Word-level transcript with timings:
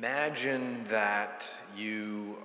Imagine 0.00 0.82
that 0.88 1.54
you 1.76 2.38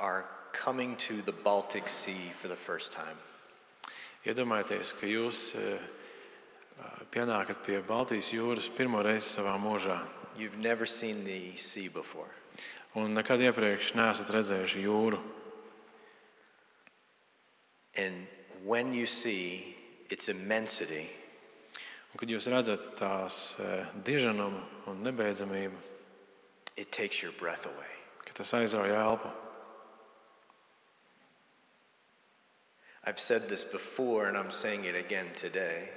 are 0.00 0.24
coming 0.52 0.96
to 0.96 1.22
the 1.22 1.30
Baltic 1.30 1.88
Sea 1.88 2.32
for 2.40 2.48
the 2.48 2.56
first 2.56 2.90
time. 2.90 3.14
Iedomājieties, 4.26 4.90
ka 4.98 5.06
jūs 5.06 5.54
pienākat 7.14 7.62
pie 7.62 7.78
Baltijas 7.86 8.32
jūras 8.34 8.66
pirmo 8.74 9.04
reizi 9.06 9.36
savā 9.36 9.54
mūžā. 9.54 10.00
You've 10.36 10.58
never 10.58 10.84
seen 10.84 11.22
the 11.22 11.54
sea 11.62 11.86
before. 11.86 12.34
Un 12.98 13.14
nekad 13.14 13.38
iepriekš 13.46 13.94
neesat 13.94 14.34
redzējuši 14.34 14.82
jūru. 14.82 15.22
And 17.94 18.26
when 18.66 18.90
you 18.92 19.06
see 19.06 19.76
its 20.10 20.28
immensity, 20.28 21.06
Un, 22.14 22.20
kad 22.22 22.30
jūs 22.30 22.46
redzat 22.46 22.92
tās 22.94 23.56
eh, 23.58 23.88
diženumu 24.06 24.60
un 24.86 25.02
nebeidzamību, 25.02 25.80
it 26.76 26.92
takes 26.92 27.22
your 27.22 27.32
breath 27.40 27.66
away. 27.66 27.90
ka 28.24 28.30
tas 28.32 28.52
aizrauja 28.54 29.02
elpu. 29.02 29.30
I've 33.04 33.18
said 33.18 33.48
this 33.48 33.64
before 33.64 34.28
and 34.28 34.38
I'm 34.38 34.52
saying 34.52 34.84
it 34.84 34.94
again 34.94 35.26
today. 35.34 35.90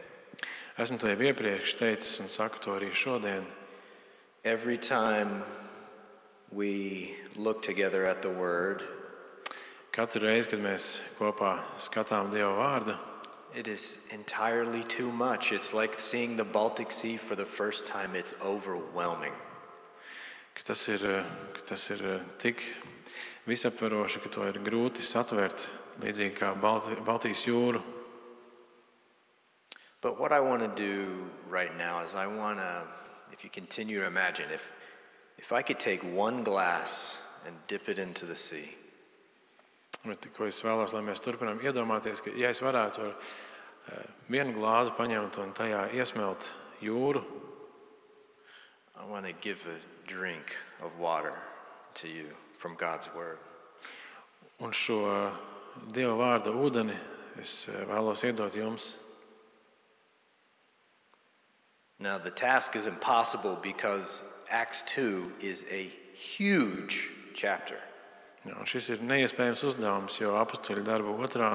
Esmu 0.78 1.00
to 1.00 1.08
jau 1.08 1.22
iepriekš 1.22 1.78
teicis 1.78 2.20
un 2.20 2.28
saku 2.28 2.60
to 2.60 2.72
arī 2.72 2.92
šodien. 2.92 3.46
Every 4.44 4.78
time 4.78 5.44
we 6.52 7.16
look 7.36 7.62
together 7.62 8.06
at 8.06 8.22
the 8.22 8.30
Word, 8.30 8.84
Katru 9.92 10.22
reizi, 10.22 10.50
kad 10.50 10.60
mēs 10.62 11.02
kopā 11.18 11.58
skatām 11.82 12.30
Dieva 12.30 12.54
vārdu, 12.54 12.94
it 13.58 13.68
is 13.68 13.98
entirely 14.12 14.84
too 14.84 15.12
much. 15.12 15.52
It's 15.52 15.74
like 15.74 15.98
seeing 15.98 16.38
the 16.38 16.44
Baltic 16.44 16.92
Sea 16.92 17.18
for 17.18 17.36
the 17.36 17.46
first 17.46 17.88
time, 17.88 18.16
it's 18.16 18.36
overwhelming. 18.46 19.34
ka 20.54 20.62
tas 20.64 20.88
ir, 20.90 21.02
eh, 21.06 21.24
ka 21.54 21.62
tas 21.66 21.90
ir 21.90 22.02
eh, 22.06 22.20
tik 22.38 22.62
visaptveroši, 23.48 24.22
ka 24.22 24.30
to 24.30 24.44
ir 24.44 24.58
grūti 24.66 25.02
satvert, 25.02 25.68
līdzīgi 26.02 26.34
kā 26.38 26.54
Balti, 26.62 26.96
Baltijas 27.06 27.46
jūru. 27.46 27.82
But 30.02 30.20
what 30.20 30.32
I 30.32 30.40
want 30.40 30.62
to 30.62 30.72
do 30.76 31.30
right 31.50 31.76
now 31.78 32.02
is 32.02 32.14
I 32.16 32.28
want 32.28 32.60
to, 32.60 32.88
if 33.32 33.44
you 33.44 33.50
continue 33.50 34.02
to 34.02 34.08
imagine, 34.08 34.52
if, 34.52 34.72
if 35.38 35.52
I 35.52 35.62
could 35.62 35.80
take 35.80 36.04
one 36.04 36.44
glass 36.44 37.18
and 37.46 37.56
dip 37.68 37.90
it 37.90 37.98
into 37.98 38.26
the 38.26 38.36
sea, 38.36 38.76
Bet, 40.08 40.30
ko 40.38 40.46
es 40.48 40.62
vēlos, 40.64 40.94
lai 40.96 41.02
mēs 41.04 41.20
turpinām 41.24 41.60
iedomāties, 41.60 42.22
ka, 42.24 42.32
ja 42.38 42.52
es 42.54 42.62
varētu 42.64 43.02
ar 43.04 43.16
vienu 44.30 44.56
glāzi 44.58 44.94
paņemt 44.98 45.38
un 45.44 45.54
tajā 45.58 45.88
iesmelt 45.96 46.52
jūru, 46.84 47.24
I 48.98 49.06
want 49.06 49.26
to 49.26 49.34
give 49.34 49.66
a 49.68 49.78
drink 50.08 50.56
of 50.82 50.98
water 51.00 51.38
to 51.96 52.08
you 52.08 52.26
from 52.58 52.76
God's 52.76 53.14
Word. 53.14 53.38
un 54.60 54.74
šo 54.74 55.02
eh, 55.06 55.34
Dieva 55.94 56.16
vārda 56.18 56.50
ūdeni 56.50 56.96
es 57.38 57.68
eh, 57.70 57.84
vēlos 57.90 58.24
iedot 58.26 58.56
jums. 58.58 58.96
Now, 62.00 62.18
the 62.18 62.32
task 62.32 62.76
is 62.76 62.86
impossible 62.86 63.58
because 63.62 64.24
Acts 64.50 64.84
2 64.84 65.34
is 65.42 65.66
a 65.72 65.90
huge 66.14 67.12
chapter. 67.34 67.80
Jā, 68.46 68.54
un 68.54 68.70
šis 68.70 68.92
ir 68.94 69.02
neiespējams 69.02 69.64
uzdevums, 69.66 70.20
jo 70.22 70.36
apakstuļu 70.38 70.86
darba 70.86 71.16
otrā 71.26 71.50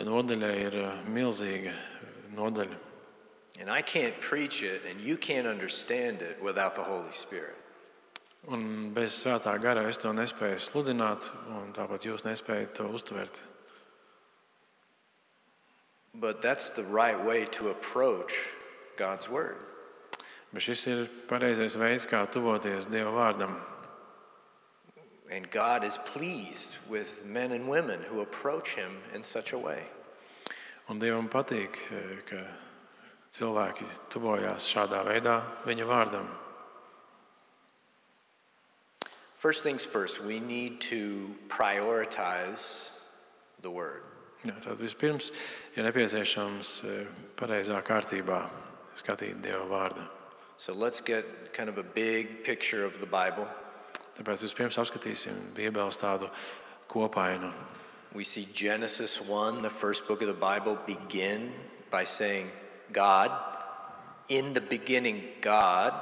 nodaļa 0.00 0.50
ir 0.56 0.78
eh, 0.80 1.04
milzīga 1.12 1.72
nodaļa. 2.36 2.78
And 3.60 3.70
I 3.70 3.82
can't 3.82 4.18
preach 4.20 4.62
it 4.62 4.82
and 4.88 5.00
you 5.00 5.16
can't 5.16 5.46
understand 5.46 6.22
it 6.22 6.42
without 6.42 6.74
the 6.74 6.82
Holy 6.82 7.12
Spirit. 7.12 7.56
Un 8.50 8.90
bez 8.90 9.14
svētā 9.22 9.54
gara 9.62 9.84
es 9.86 10.00
to 10.02 10.10
nespēju 10.10 10.58
sludināt, 10.58 11.28
un 11.54 11.70
tāpat 11.76 12.08
jūs 12.08 12.24
nespējat 12.26 12.74
to 12.74 12.88
uztvert. 12.90 13.42
But 16.14 16.42
that's 16.42 16.70
the 16.70 16.82
right 16.82 17.18
way 17.24 17.44
to 17.56 17.70
approach 17.70 18.32
God's 18.98 19.28
Word. 19.28 19.62
Bet 20.52 20.66
šis 20.66 20.82
ir 20.90 21.06
pareizais 21.30 21.78
veids, 21.78 22.04
kā 22.04 22.26
tuvoties 22.28 22.90
Dieva 22.90 23.14
vārdam. 23.14 23.54
And 25.32 25.50
God 25.50 25.82
is 25.82 25.96
pleased 26.04 26.76
with 26.90 27.24
men 27.24 27.52
and 27.52 27.66
women 27.66 28.00
who 28.10 28.20
approach 28.20 28.74
Him 28.74 28.98
in 29.14 29.22
such 29.24 29.52
a 29.54 29.58
way. 29.58 29.82
Un 30.90 31.00
Dievam 31.00 31.30
patīk, 31.30 31.78
eh, 31.90 32.20
ka 32.26 32.42
cilvēki 33.32 33.86
tuvojās 34.10 34.66
šādā 34.68 35.00
veidā 35.06 35.40
viņa 35.64 35.86
vārdam. 35.88 36.26
First 39.38 39.62
things 39.62 39.86
first, 39.86 40.20
we 40.22 40.38
need 40.38 40.80
to 40.82 41.34
prioritize 41.48 42.90
the 43.62 43.70
Word. 43.70 44.02
Jā, 44.44 44.60
tad 44.60 44.78
vispirms 44.78 45.32
ir 45.76 45.84
nepieciešams 45.84 46.84
eh, 46.84 47.06
pareizā 47.36 47.80
kārtībā 47.82 48.50
skatīt 48.94 49.40
Dieva 49.40 49.64
vārdu. 49.70 50.04
So 50.58 50.74
let's 50.74 51.00
get 51.00 51.54
kind 51.54 51.70
of 51.70 51.78
a 51.78 51.82
big 51.82 52.44
picture 52.44 52.84
of 52.84 53.00
the 53.00 53.06
Bible. 53.06 53.48
Tāpēc 54.18 54.42
vispirms 54.44 54.76
apskatīsim 54.78 55.52
Bībeles 55.56 55.96
tādu 56.00 56.28
kopainu. 56.92 57.52
We 58.14 58.24
see 58.24 58.46
Genesis 58.52 59.20
1, 59.20 59.62
the 59.62 59.70
first 59.70 60.06
book 60.06 60.20
of 60.20 60.28
the 60.28 60.34
Bible, 60.34 60.76
begin 60.86 61.52
by 61.90 62.04
saying, 62.04 62.50
God, 62.92 63.30
in 64.28 64.52
the 64.52 64.60
beginning, 64.60 65.22
God, 65.40 65.94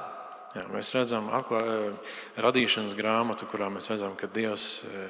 Jā, 0.51 0.65
mēs 0.67 0.89
redzam 0.91 1.29
atklā, 1.31 1.61
eh, 1.63 2.09
radīšanas 2.43 2.91
grāmatu, 2.97 3.47
kurā 3.47 3.69
mēs 3.71 3.87
redzam, 3.87 4.17
ka 4.19 4.27
Dievs 4.27 4.83
eh, 4.83 5.07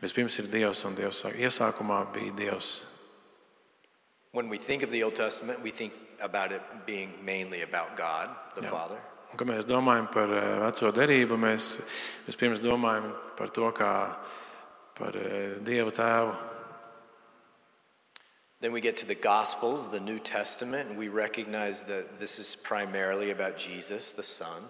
vispirms 0.00 0.38
ir 0.38 0.46
Dievs 0.46 0.84
un 0.86 0.94
Dievs 0.94 1.24
iesākumā 1.34 2.12
bija 2.14 2.36
Dievs. 2.36 2.80
when 4.30 4.48
we 4.48 4.56
think 4.56 4.82
of 4.84 4.90
the 4.92 5.02
Old 5.02 5.14
Testament, 5.16 5.60
we 5.60 5.70
think 5.72 5.92
about 6.20 6.52
it 6.52 6.62
being 6.86 7.12
mainly 7.24 7.62
about 7.62 7.96
God, 7.96 8.30
the 8.54 8.62
Yeah. 8.62 8.70
Father. 8.70 8.98
Un, 9.32 9.38
kad 9.40 9.48
mēs 9.48 9.64
domājam 9.64 10.10
par 10.12 10.28
eh, 10.36 10.46
veco 10.60 10.90
derību, 10.92 11.38
mēs 11.40 11.78
vispirms 12.26 12.60
domājam 12.60 13.06
par 13.38 13.48
to 13.48 13.70
kā 13.72 13.92
par 14.98 15.16
eh, 15.16 15.54
Dievu 15.64 15.94
tēvu. 15.96 16.34
Then 18.60 18.72
we 18.72 18.80
get 18.80 18.98
to 18.98 19.06
the 19.06 19.14
Gospels, 19.14 19.88
the 19.88 19.98
New 19.98 20.18
Testament, 20.18 20.90
and 20.90 20.98
we 20.98 21.08
recognize 21.08 21.82
that 21.82 22.20
this 22.20 22.38
is 22.38 22.54
primarily 22.54 23.30
about 23.30 23.56
Jesus, 23.56 24.12
the 24.12 24.22
Son. 24.22 24.68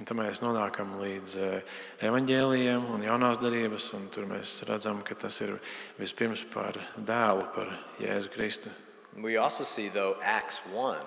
Un 0.00 0.08
tad 0.08 0.18
mēs 0.18 0.42
nonākam 0.42 0.96
līdz 0.98 1.36
eh, 1.38 1.78
evaņģēlījiem 2.02 2.90
un 2.90 3.06
jaunās 3.06 3.38
darības, 3.38 3.86
un 3.94 4.10
tur 4.10 4.26
mēs 4.26 4.56
redzam, 4.66 5.04
ka 5.06 5.14
tas 5.14 5.38
ir 5.46 5.54
vispirms 6.00 6.42
par 6.50 6.74
dēlu, 6.98 7.46
par 7.54 7.70
Jēzu 8.02 8.34
Kristu. 8.34 8.74
We 9.14 9.36
also 9.36 9.62
see, 9.62 9.88
though, 9.88 10.16
Acts 10.24 10.60
1, 10.74 10.98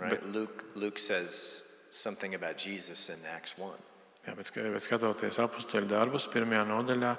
right? 0.00 0.10
But- 0.16 0.24
Luke, 0.32 0.64
Luke 0.74 0.98
says 0.98 1.65
something 1.96 2.34
about 2.34 2.56
Jesus 2.56 3.08
in 3.08 3.18
Acts 3.34 3.56
1. 3.58 3.72
Jā, 4.26 4.34
bet, 4.34 4.50
bet 4.52 4.82
skatoties 4.82 5.38
apakstuļu 5.38 5.88
darbus, 5.88 6.26
pirmajā 6.28 6.64
nodaļā 6.66 7.12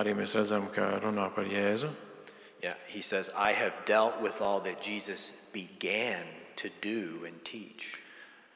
arī 0.00 0.14
mēs 0.16 0.34
redzam, 0.38 0.70
ka 0.72 0.96
runā 1.04 1.28
par 1.34 1.44
Jēzu. 1.44 1.90
Yeah, 2.62 2.74
he 2.88 3.02
says, 3.02 3.30
I 3.36 3.52
have 3.52 3.74
dealt 3.84 4.20
with 4.20 4.40
all 4.40 4.60
that 4.60 4.80
Jesus 4.80 5.34
began 5.52 6.24
to 6.56 6.70
do 6.80 7.26
and 7.26 7.36
teach. 7.44 8.00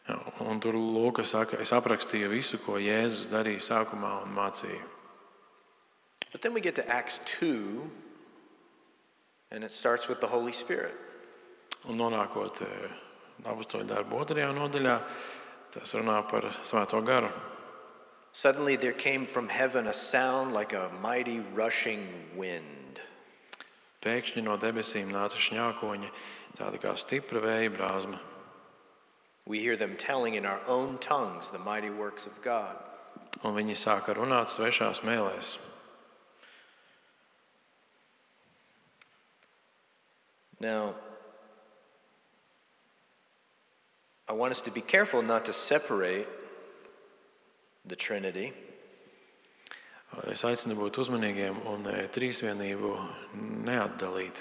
Jā, 0.09 0.17
Un 0.41 0.61
tur 0.61 0.75
Lūks 0.75 1.35
saka, 1.37 1.61
es 1.61 1.73
aprakstīju 1.77 2.31
visu, 2.33 2.59
ko 2.65 2.81
Jēzus 2.81 3.29
darīja 3.31 3.61
sākumā 3.69 4.23
un 4.25 4.33
mācīja. 4.35 4.81
But 6.33 6.43
then 6.43 6.55
we 6.55 6.61
get 6.61 6.75
to 6.77 6.89
Acts 6.89 7.21
2, 7.39 7.91
and 9.51 9.63
it 9.63 9.73
starts 9.73 10.09
with 10.09 10.21
the 10.21 10.27
Holy 10.27 10.53
Spirit. 10.53 10.95
Un 11.89 12.01
nonākot 12.01 12.65
apakstuļu 13.45 13.87
darbu 13.89 14.19
otrajā 14.21 14.51
nodaļā, 14.57 14.97
tas 15.75 15.95
runā 15.95 16.19
par 16.29 16.51
Svēto 16.63 17.01
garu. 17.05 17.31
Suddenly 18.33 18.77
there 18.77 18.93
came 18.93 19.27
from 19.27 19.49
heaven 19.49 19.89
a 19.89 19.93
sound 19.93 20.53
like 20.53 20.73
a 20.73 20.91
mighty 21.03 21.41
rushing 21.55 22.07
wind. 22.37 23.01
Pēkšņi 24.01 24.45
no 24.47 24.57
debesīm 24.57 25.11
nāca 25.13 25.37
šņākoņi, 25.37 26.09
tāda 26.57 26.79
kā 26.81 26.95
stipra 26.97 27.43
vēja 27.43 27.73
brāzma. 27.75 28.21
We 29.47 29.59
hear 29.59 29.77
them 29.77 29.97
telling 29.97 30.35
in 30.35 30.47
our 30.47 30.61
own 30.69 30.99
tongues 30.99 31.51
the 31.51 31.59
mighty 31.59 31.91
works 31.91 32.27
of 32.27 32.41
God. 32.43 32.77
Un 33.43 33.55
viņi 33.57 33.77
sāka 33.77 34.15
runāt 34.15 34.53
svešās 34.53 35.03
mēlēs. 35.03 35.59
Now, 40.61 40.95
I 44.31 44.33
want 44.33 44.53
us 44.53 44.61
to 44.61 44.71
be 44.71 44.81
careful 44.81 45.23
not 45.23 45.45
to 45.47 45.53
separate 45.53 46.29
the 47.85 47.97
Trinity 47.97 48.53
Es 50.31 50.43
aicinu 50.43 50.75
būt 50.75 50.99
uzmanīgiem 50.99 51.59
un 51.71 51.87
e, 51.87 52.01
trīsvienību 52.11 52.91
neatdalīt. 53.67 54.41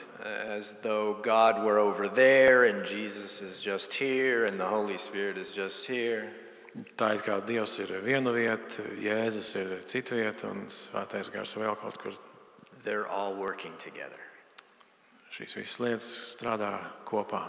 as 0.57 0.73
though 0.81 1.13
God 1.21 1.63
were 1.63 1.77
over 1.77 2.09
there 2.09 2.65
and 2.65 2.85
Jesus 2.85 3.41
is 3.41 3.61
just 3.61 3.93
here 3.93 4.45
and 4.45 4.59
the 4.59 4.65
Holy 4.65 4.97
Spirit 4.97 5.37
is 5.37 5.51
just 5.51 5.85
here. 5.85 6.31
tā 6.97 7.13
it 7.15 7.23
kā 7.23 7.39
Dievs 7.45 7.79
ir 7.79 8.01
viena 8.01 8.33
vieta, 8.33 8.83
Jēzus 8.97 9.55
ir 9.55 9.81
cita 9.85 10.15
vieta 10.15 10.49
un 10.49 10.65
Svētais 10.67 11.31
Gars 11.31 11.53
vēl 11.53 11.77
kaut 11.77 11.97
kur. 11.97 12.13
They're 12.83 13.07
all 13.07 13.35
working 13.35 13.73
together. 13.77 14.19
Šīs 15.31 15.55
visas 15.55 15.79
lietas 15.79 16.11
strādā 16.35 16.79
kopā. 17.05 17.45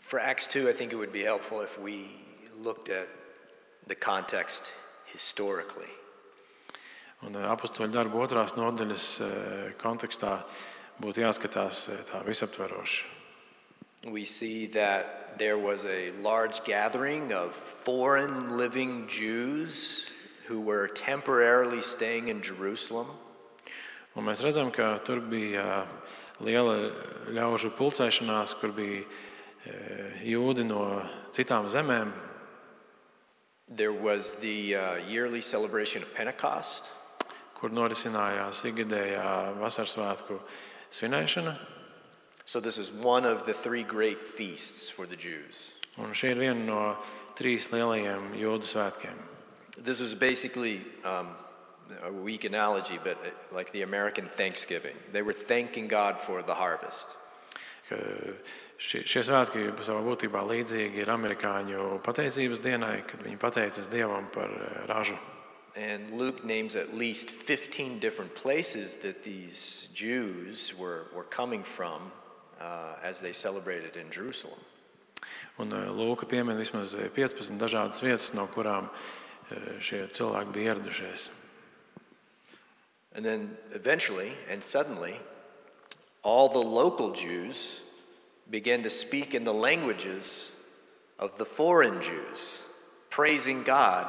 For 0.00 0.18
Acts 0.18 0.46
2, 0.48 0.68
I 0.68 0.72
think 0.72 0.92
it 0.92 0.96
would 0.96 1.12
be 1.12 1.22
helpful 1.22 1.60
if 1.60 1.78
we 1.78 2.10
looked 2.56 2.88
at 2.88 3.08
the 3.86 3.94
context 3.94 4.72
historically. 5.06 5.90
Un 7.26 7.36
eh, 7.36 7.46
apakstoļu 7.52 7.92
darbu 7.92 8.22
otrās 8.24 8.54
nodaļas 8.56 9.06
eh, 9.20 9.30
kontekstā 9.80 10.38
būtu 11.02 11.24
jāskatās 11.24 11.88
eh, 11.92 11.98
tā 12.08 12.22
visaptveroši. 12.24 13.04
We 14.08 14.24
see 14.24 14.66
that 14.72 15.36
there 15.38 15.58
was 15.58 15.84
a 15.84 16.10
large 16.22 16.64
gathering 16.64 17.34
of 17.34 17.54
foreign 17.84 18.56
living 18.56 19.06
Jews 19.06 20.08
who 20.48 20.60
were 20.60 20.88
temporarily 20.88 21.82
staying 21.82 22.28
in 22.28 22.40
Jerusalem. 22.40 23.12
Un 24.16 24.24
mēs 24.26 24.40
redzam, 24.42 24.72
ka 24.72 24.98
tur 25.04 25.20
bija 25.20 25.84
liela 26.40 26.90
ļaužu 27.30 27.70
pulcēšanās, 27.76 28.56
kur 28.58 28.72
bija 28.74 29.04
jūdi 30.24 30.64
no 30.64 31.02
citām 31.32 31.68
zemēm. 31.68 32.12
There 33.68 33.92
was 33.92 34.34
the 34.40 34.74
uh, 34.74 34.96
yearly 35.06 35.40
celebration 35.40 36.02
of 36.02 36.12
Pentecost. 36.14 36.90
kur 37.60 37.72
norisinājās 37.76 38.62
ikgadējā 38.70 39.32
vasaras 39.60 39.92
svētku 39.96 40.38
svinēšana. 40.96 41.54
So 42.46 42.58
this 42.58 42.78
is 42.78 42.90
one 42.90 43.26
of 43.26 43.44
the 43.44 43.52
three 43.52 43.84
great 43.84 44.26
feasts 44.26 44.88
for 44.88 45.06
the 45.06 45.16
Jews. 45.16 45.70
Un 45.98 46.16
šī 46.16 46.32
ir 46.32 46.40
viena 46.40 46.64
no 46.64 46.80
trīs 47.36 47.68
lielajiem 47.70 48.32
jūdu 48.40 48.66
svētkiem. 48.66 49.20
This 49.76 50.00
was 50.00 50.14
basically 50.14 50.80
um, 51.04 51.28
a 52.02 52.10
weak 52.10 52.44
analogy, 52.44 52.98
but 53.04 53.18
uh, 53.26 53.30
like 53.54 53.72
the 53.72 53.82
American 53.82 54.26
Thanksgiving. 54.36 54.96
They 55.12 55.22
were 55.22 55.36
thanking 55.36 55.86
God 55.86 56.18
for 56.18 56.42
the 56.42 56.54
harvest. 56.54 57.16
Šie, 58.80 59.02
šie 59.04 59.20
svētki 59.26 59.66
savā 59.84 60.00
būtībā 60.06 60.40
līdzīgi 60.48 61.02
ir 61.02 61.10
amerikāņu 61.12 61.98
pateicības 62.06 62.62
dienai, 62.64 63.02
kad 63.04 63.20
viņi 63.20 63.36
pateicas 63.40 63.90
Dievam 63.92 64.30
par 64.32 64.48
eh, 64.48 64.78
ražu. 64.88 65.18
And 65.76 66.10
Luke 66.10 66.42
names 66.44 66.74
at 66.76 66.94
least 66.94 67.30
15 67.30 68.00
different 68.00 68.34
places 68.34 68.96
that 68.96 69.22
these 69.22 69.88
Jews 69.94 70.72
were, 70.78 71.06
were 71.14 71.24
coming 71.24 71.62
from 71.62 72.10
uh, 72.60 72.96
as 73.02 73.20
they 73.20 73.32
celebrated 73.32 73.96
in 73.96 74.10
Jerusalem. 74.10 74.58
Un 75.58 75.72
uh, 75.72 75.92
Lūka 75.92 76.26
piemin 76.26 76.56
vismaz 76.56 76.96
15 76.96 77.54
uh, 77.54 77.60
dažādas 77.60 78.00
vietas, 78.02 78.32
no 78.34 78.48
kurām 78.48 78.88
šie 79.82 80.04
cilvēki 80.06 80.52
bija 80.54 80.74
ieradušies. 80.74 81.28
And 83.14 83.26
then 83.26 83.56
eventually 83.74 84.32
and 84.48 84.62
suddenly, 84.62 85.18
all 86.22 86.48
the 86.48 86.58
local 86.58 87.12
Jews 87.12 87.80
began 88.50 88.82
to 88.82 88.90
speak 88.90 89.34
in 89.34 89.44
the 89.44 89.54
languages 89.54 90.52
of 91.18 91.36
the 91.38 91.44
foreign 91.44 92.00
Jews, 92.02 92.58
praising 93.10 93.62
God 93.62 94.06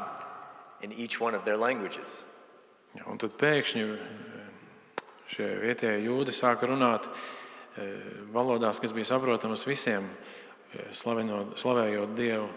in 0.81 0.91
each 0.93 1.19
one 1.19 1.35
of 1.35 1.45
their 1.45 1.57
languages. 1.57 2.23
Ja, 2.97 3.05
un 3.07 3.19
tad 3.21 3.37
pēkšņi 3.39 3.83
eh, 3.87 5.03
šie 5.31 5.45
vietējie 5.61 6.07
jūdi 6.09 6.33
sāka 6.35 6.67
runāt 6.67 7.05
eh, 7.79 7.93
valodās, 8.33 8.81
kas 8.83 8.91
bija 8.91 9.07
saprotamas 9.13 9.63
visiem, 9.67 10.09
eh, 10.73 10.89
slavinot, 10.91 11.55
slavējot 11.61 12.17
Dievu. 12.17 12.49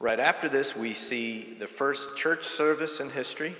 Right 0.00 0.20
after 0.20 0.48
this, 0.48 0.74
we 0.76 0.92
see 0.94 1.56
the 1.58 1.66
first 1.66 2.16
church 2.16 2.44
service 2.44 3.00
in 3.00 3.10
history. 3.10 3.54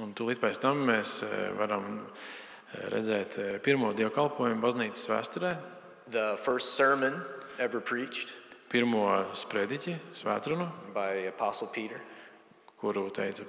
Un 0.00 0.14
tūlīt 0.16 0.40
pēc 0.40 0.60
tam 0.62 0.86
mēs 0.88 1.18
eh, 1.26 1.50
varam 1.58 1.98
eh, 2.00 2.86
redzēt 2.94 3.36
eh, 3.38 3.58
pirmo 3.60 3.92
dievkalpojumu 3.92 4.62
baznīcas 4.64 5.08
vēsturē. 5.10 5.56
The 6.10 6.38
first 6.44 6.76
sermon 6.76 7.20
ever 7.58 7.80
preached. 7.80 8.32
pirmo 8.72 9.04
sprediķi, 9.36 9.98
svētrunu, 10.16 10.64
Peter. 11.72 12.00
kuru 12.80 13.10
teica 13.10 13.44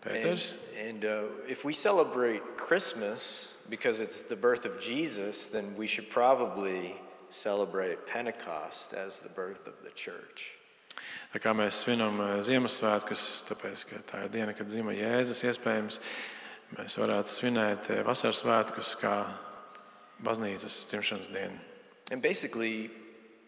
Pēters. 0.00 0.52
And, 0.78 1.04
and 1.04 1.04
uh, 1.04 1.22
if 1.48 1.64
we 1.64 1.72
celebrate 1.72 2.56
Christmas 2.56 3.48
because 3.68 3.98
it's 3.98 4.22
the 4.22 4.36
birth 4.36 4.64
of 4.64 4.80
Jesus, 4.80 5.48
then 5.48 5.74
we 5.76 5.86
should 5.86 6.08
probably 6.08 6.94
celebrate 7.30 8.06
Pentecost 8.06 8.94
as 8.94 9.20
the 9.20 9.28
birth 9.28 9.66
of 9.66 9.74
the 9.82 9.90
church. 9.90 10.57
Tā 11.32 11.42
kā 11.42 11.52
mēs 11.56 11.82
svinam 11.84 12.20
uh, 12.20 12.30
Ziemassvētkus, 12.44 13.26
tāpēc 13.48 13.84
ka 13.90 14.02
tā 14.08 14.22
ir 14.26 14.32
diena, 14.32 14.54
kad 14.56 14.70
dzima 14.70 14.94
Jēzus, 14.96 15.44
iespējams, 15.48 16.00
mēs 16.76 16.96
varētu 17.00 17.34
svinēt 17.34 17.90
uh, 17.92 18.02
vasaras 18.06 18.42
svētkus 18.42 18.94
kā 19.00 19.14
baznīcas 20.24 20.86
dzimšanas 20.90 21.30
dienu. 21.32 21.58
And 22.10 22.22
basically, 22.22 22.90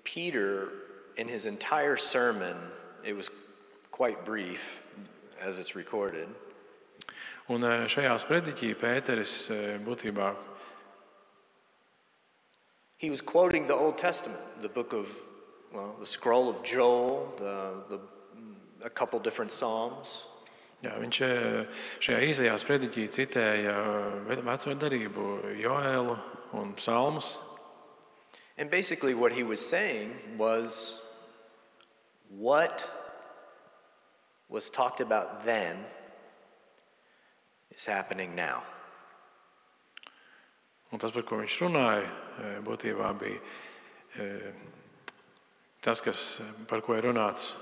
Peter 0.04 0.68
in 1.16 1.28
his 1.28 1.46
entire 1.46 1.96
sermon, 1.96 2.56
it 3.04 3.16
was 3.16 3.30
quite 3.90 4.24
brief 4.24 4.82
as 5.40 5.58
it's 5.58 5.74
recorded. 5.74 6.28
Un 7.50 7.64
eh, 7.64 7.88
šajā 7.90 8.14
sprediķī 8.22 8.74
Pēteris 8.78 9.34
eh, 9.50 9.78
būtībā 9.82 10.34
He 13.00 13.08
was 13.08 13.22
quoting 13.22 13.66
the 13.66 13.74
Old 13.74 13.96
Testament, 13.96 14.40
the 14.60 14.68
book 14.68 14.92
of, 14.92 15.08
well, 15.72 15.96
the 15.98 16.06
scroll 16.06 16.48
of 16.48 16.62
Joel, 16.62 17.32
the, 17.38 17.72
the, 17.88 18.00
a 18.84 18.90
couple 18.90 19.18
different 19.18 19.52
Psalms. 19.52 20.26
Jā, 20.80 20.94
viņš 20.96 21.16
eh, 21.26 21.80
šajā 22.00 22.20
īsajā 22.30 22.52
sprediķī 22.56 23.02
citēja 23.12 23.72
eh, 24.32 24.40
veco 24.46 24.74
darību, 24.80 25.26
Joēlu 25.60 26.16
un 26.56 26.72
Psalmus. 26.78 27.36
And 28.56 28.70
basically, 28.70 29.14
what 29.14 29.32
he 29.32 29.42
was 29.42 29.60
saying 29.60 30.12
was 30.38 31.00
what 32.28 32.88
was 34.48 34.70
talked 34.70 35.00
about 35.00 35.42
then 35.42 35.76
is 37.70 37.86
happening 37.86 38.34
now. 38.34 38.62
Un 40.92 40.98
tas, 40.98 41.12
par 41.12 41.22
ko 41.22 41.38
viņš 41.38 41.56
runāja, 41.62 42.02
e, 42.42 42.48
būtībā 42.66 43.12
bija 43.20 43.38
eh, 44.18 44.50
tas, 45.84 46.00
kas, 46.04 46.40
par 46.68 46.82
ko 46.84 46.96
ir 46.98 47.08
runāts 47.08 47.54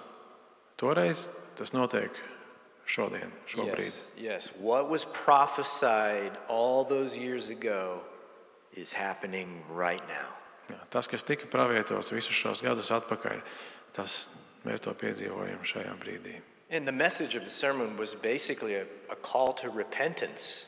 toreiz, 0.78 1.26
tas 1.58 1.72
notiek 1.74 2.14
šodien, 2.88 3.32
šobrīd. 3.46 3.92
Yes, 4.16 4.50
yes. 4.50 4.50
What 4.60 4.88
was 4.88 5.04
prophesied 5.04 6.32
all 6.48 6.84
those 6.84 7.16
years 7.16 7.50
ago 7.50 8.00
is 8.74 8.92
happening 8.92 9.62
right 9.70 10.02
now. 10.08 10.34
Jā, 10.68 10.78
tas, 10.92 11.08
kas 11.08 11.24
tika 11.24 11.48
pravietots 11.48 12.12
visus 12.12 12.36
šos 12.36 12.62
gadus 12.64 12.90
atpakaļ, 12.92 13.40
tas 13.96 14.28
mēs 14.68 14.84
to 14.84 14.92
piedzīvojam 14.92 15.64
šajā 15.64 15.94
brīdī. 16.00 16.38
And 16.70 16.86
the 16.86 16.92
message 16.92 17.34
of 17.34 17.44
the 17.44 17.50
sermon 17.50 17.96
was 17.96 18.14
basically 18.14 18.74
a, 18.74 18.84
a 19.08 19.16
call 19.16 19.54
to 19.54 19.70
repentance. 19.70 20.66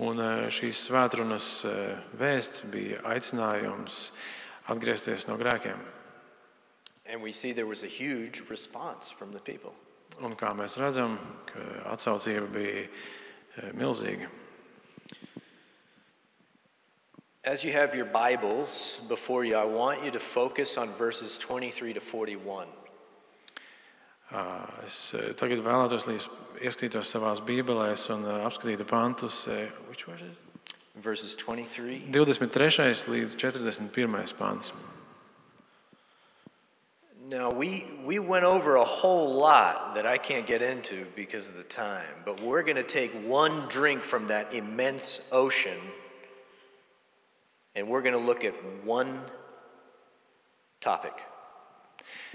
Un 0.00 0.16
eh, 0.16 0.46
šīs 0.48 0.86
svētrunas 0.88 1.48
eh, 1.68 1.98
vēsts 2.16 2.64
bija 2.72 3.02
aicinājums 3.12 4.06
atgriezties 4.72 5.28
no 5.28 5.36
grēkiem. 5.36 5.76
And 7.12 7.22
we 7.22 7.30
see 7.30 7.52
there 7.52 7.66
was 7.66 7.82
a 7.82 7.86
huge 7.86 8.42
response 8.48 9.10
from 9.10 9.32
the 9.32 9.38
people. 9.38 9.74
Un 10.24 10.32
kā 10.34 10.54
mēs 10.56 10.78
redzam, 10.80 11.18
atsaucība 11.84 12.46
bija 12.52 12.86
milzīga. 13.76 14.28
As 17.44 17.64
you 17.64 17.72
have 17.72 17.94
your 17.94 18.06
Bibles 18.06 19.00
before 19.08 19.44
you, 19.44 19.56
I 19.56 19.64
want 19.64 20.02
you 20.02 20.10
to 20.10 20.20
focus 20.20 20.78
on 20.78 20.94
verses 20.94 21.36
23 21.36 21.92
to 21.92 22.00
41. 22.00 22.68
Es 24.84 25.12
tagad 25.36 25.60
vēlētos, 25.60 26.06
lai 26.08 26.16
ieskatītos 26.64 27.12
savā 27.12 27.34
Bībelē 27.44 27.90
un 28.14 28.24
apskatītu 28.46 28.88
pantus. 28.88 29.42
Verses 31.02 31.36
23. 31.36 32.06
23. 32.08 33.04
līdz 33.12 33.36
41. 33.36 34.34
pants. 34.38 34.72
Now, 37.32 37.50
we, 37.50 37.86
we 38.04 38.18
went 38.18 38.44
over 38.44 38.76
a 38.76 38.84
whole 38.84 39.32
lot 39.32 39.94
that 39.94 40.04
I 40.04 40.18
can't 40.18 40.46
get 40.46 40.60
into 40.60 41.06
because 41.16 41.48
of 41.48 41.56
the 41.56 41.64
time, 41.64 42.14
but 42.26 42.42
we're 42.42 42.62
going 42.62 42.76
to 42.76 42.82
take 42.82 43.10
one 43.26 43.66
drink 43.68 44.02
from 44.02 44.28
that 44.28 44.52
immense 44.52 45.22
ocean 45.32 45.80
And 47.74 47.88
we're 47.88 48.02
going 48.02 48.12
to 48.12 48.20
look 48.20 48.44
at 48.44 48.52
one 48.84 49.18
topic. 50.80 51.14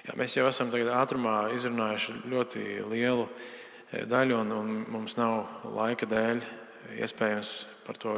Jā, 0.08 0.16
mēs 0.18 0.34
jau 0.34 0.48
esam 0.50 0.72
ātrumā 0.74 1.52
izrunājuši 1.54 2.16
ļoti 2.32 2.64
lielu 2.90 3.28
eh, 3.28 4.06
daļu, 4.10 4.40
un, 4.40 4.54
un 4.56 4.72
mums 4.96 5.18
nav 5.20 5.68
laika 5.76 6.10
dēļ 6.10 6.42
iespējams 7.04 7.52
par 7.86 8.00
to 8.02 8.16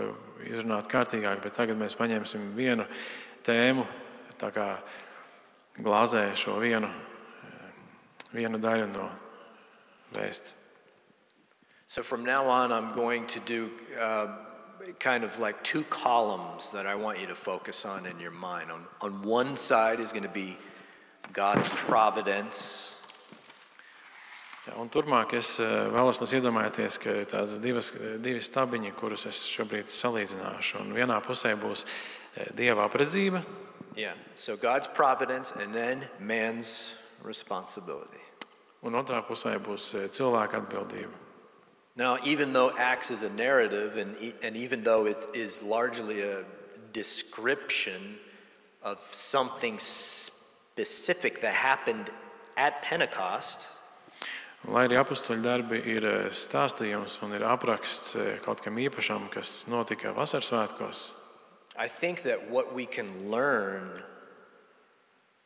izrunāt 0.48 0.88
kārtīgāk. 0.88 1.41
Bet 1.43 1.57
tagad 1.59 1.81
mēs 1.81 1.98
paņemsim 2.00 2.53
vienu 2.55 2.88
tēmu, 3.43 3.83
kā 4.39 4.69
glāzē 5.83 6.29
šo 6.36 6.59
vienu, 6.62 6.89
vienu 8.33 8.59
daļu 8.62 8.88
no 8.93 9.09
vēsts. 10.15 10.55
So 11.88 12.03
from 12.03 12.24
now 12.24 12.48
on, 12.48 12.71
I'm 12.71 12.93
going 12.93 13.25
to 13.27 13.39
do 13.39 13.71
uh, 14.00 14.27
kind 15.00 15.24
of 15.24 15.39
like 15.39 15.63
two 15.63 15.83
columns 15.89 16.71
that 16.71 16.86
I 16.86 16.93
want 16.93 17.19
you 17.19 17.27
to 17.27 17.36
focus 17.36 17.86
on 17.86 18.05
in 18.05 18.19
your 18.19 18.31
mind. 18.31 18.71
On, 18.71 18.86
on 19.01 19.24
one 19.24 19.57
side 19.57 20.00
is 20.00 20.12
going 20.12 20.24
to 20.24 20.29
be 20.29 20.55
God's 21.33 21.67
providence. 21.69 22.93
Ja, 24.67 24.75
un 24.77 24.89
turpmāk 24.91 25.33
es 25.33 25.55
eh, 25.63 25.65
vēlos 25.89 26.19
iedomāties, 26.21 27.00
ka 27.01 27.15
tādas 27.25 27.57
divas, 27.63 27.89
divi 28.21 28.41
stabiņi, 28.43 28.91
kurus 29.00 29.25
es 29.25 29.39
šobrīd 29.50 29.89
salīdzināšu. 29.89 30.83
Un 30.83 30.93
vienā 30.93 31.17
pusē 31.25 31.55
būs 31.57 31.86
eh, 31.88 32.51
dieva 32.53 32.86
apredzība. 32.86 33.41
Yeah, 34.00 34.13
so 34.34 34.56
God's 34.56 34.88
providence 34.88 35.51
and 35.60 35.75
then 35.75 36.06
man's 36.22 36.94
responsibility. 37.22 38.24
Un 38.82 38.96
otrā 38.96 39.20
pusē 39.27 39.58
būs 39.60 39.89
eh, 40.00 40.06
cilvēka 40.08 40.62
atbildība. 40.62 41.12
Now, 41.98 42.15
even 42.24 42.53
though 42.53 42.72
Acts 42.77 43.12
is 43.12 43.24
a 43.24 43.29
narrative, 43.29 43.98
and, 43.98 44.15
and 44.41 44.56
even 44.56 44.84
though 44.84 45.06
it 45.06 45.27
is 45.34 45.62
largely 45.62 46.22
a 46.22 46.46
description 46.94 48.15
of 48.84 49.00
something 49.12 49.77
specific 49.79 51.41
that 51.41 51.53
happened 51.53 52.10
at 52.56 52.82
Pentecost, 52.82 53.68
Lai 54.68 54.88
arī 54.88 54.96
apakstuļu 55.00 55.44
darbi 55.44 55.84
ir 55.84 56.08
eh, 56.08 56.32
stāstījums 56.32 57.20
un 57.27 57.36
ir 57.36 57.44
apraksts 57.51 58.15
eh, 58.15 58.38
kaut 58.44 58.63
kam 58.63 58.79
īpašam, 58.79 59.27
kas 59.32 59.65
notika 59.68 60.15
vasaras 60.15 60.51
svētkos, 60.51 61.10
I 61.79 61.88
think 61.88 62.24
that 62.24 62.51
what 62.51 62.75
we 62.75 62.86
can 62.86 63.31
learn 63.31 64.03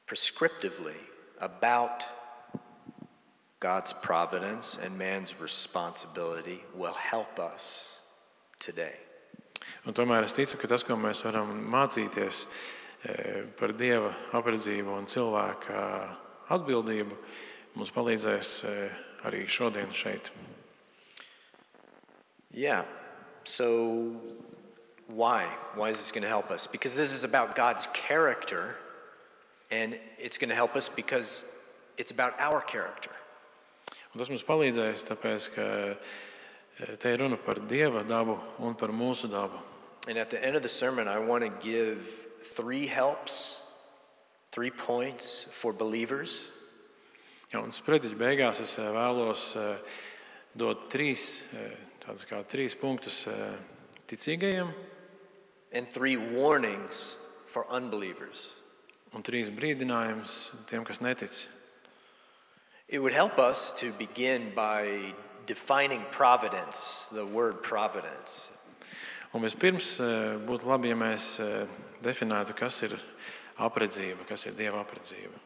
prescriptively 0.07 0.97
about 1.39 2.03
God's 3.59 3.93
providence 3.93 4.79
and 4.83 4.97
man's 4.97 5.39
responsibility 5.39 6.63
will 6.73 6.93
help 6.93 7.39
us 7.39 7.99
today. 8.59 8.95
Un 9.85 9.93
tomēr 9.93 10.25
es 10.25 10.33
ticu, 10.33 10.57
ka 10.57 10.67
tas, 10.67 10.81
ko 10.81 10.97
mēs 10.97 11.21
varam 11.21 11.53
mācīties 11.69 12.47
eh, 13.05 13.45
par 13.53 13.75
dieva 13.77 14.09
apredzību 14.33 14.97
un 14.97 15.05
cilvēka 15.05 15.83
atbildību, 16.57 17.19
mums 17.77 17.93
palīdzēs 17.93 18.51
eh, 18.71 18.97
arī 19.29 19.45
šodien 19.45 19.93
šeit. 19.93 20.33
Yeah. 22.49 22.89
So, 23.45 23.69
why? 25.07 25.45
Why 25.75 25.89
is 25.89 25.98
this 25.98 26.12
going 26.12 26.24
to 26.24 26.29
help 26.29 26.51
us? 26.51 26.67
Because 26.67 26.95
this 26.95 27.13
is 27.13 27.24
about 27.24 27.55
God's 27.55 27.88
character, 27.93 28.75
and 29.72 29.98
it's 30.17 30.38
going 30.38 30.50
to 30.50 30.55
help 30.55 30.75
us 30.75 30.89
because 30.89 31.45
it's 31.98 32.12
about 32.12 32.39
our 32.39 32.62
character. 32.62 33.12
Un 34.13 34.22
tas 34.22 34.29
mums 34.29 34.43
palīdzēs, 34.45 35.03
tāpēc, 35.07 35.50
ka 35.55 35.63
eh, 35.65 36.95
te 37.01 37.13
ir 37.13 37.24
runa 37.24 37.38
par 37.41 37.57
dieva 37.69 38.03
dabu 38.05 38.38
un 38.62 38.75
par 38.77 38.93
mūsu 38.93 39.29
dabu. 39.29 39.57
And 40.07 40.17
at 40.17 40.29
the 40.29 40.43
end 40.43 40.55
of 40.55 40.62
the 40.62 40.69
sermon, 40.69 41.07
I 41.07 41.17
want 41.17 41.43
to 41.43 41.50
give 41.65 42.05
three 42.43 42.86
helps, 42.86 43.62
three 44.51 44.69
points 44.69 45.48
for 45.51 45.74
believers. 45.74 46.43
Ja, 47.53 47.62
un 47.62 47.74
sprediķa 47.74 48.17
beigās 48.17 48.62
es 48.62 48.77
eh, 48.77 48.89
vēlos 48.93 49.51
eh, 49.57 50.00
dot 50.53 50.88
trīs, 50.93 51.43
tādus 52.05 52.27
kā 52.29 52.43
trīs 52.45 52.77
punktus 52.77 53.24
ticīgajiem 54.05 54.69
and 55.74 55.89
three 55.89 56.18
warnings 56.18 57.18
for 57.48 57.65
unbelievers. 57.70 58.53
un 59.13 59.22
trīs 59.22 59.50
brīdinājumus 59.53 60.51
tiem, 60.70 60.86
kas 60.86 61.00
netic. 61.00 61.46
It 62.88 63.00
would 63.00 63.13
help 63.13 63.39
us 63.39 63.72
to 63.77 63.92
begin 63.94 64.51
by 64.56 65.13
defining 65.46 66.03
providence, 66.12 67.10
the 67.12 67.25
word 67.25 67.63
providence. 67.63 68.51
Un 69.34 69.42
vispirms 69.42 69.96
eh, 70.01 70.36
būtu 70.46 70.70
labi, 70.70 70.92
ja 70.92 70.98
mēs 70.98 71.39
eh, 71.42 71.65
definētu, 72.06 72.53
kas 72.58 72.84
ir 72.86 72.98
apredzība, 73.58 74.27
kas 74.30 74.46
ir 74.46 74.58
dieva 74.58 74.84
apredzība. 74.84 75.42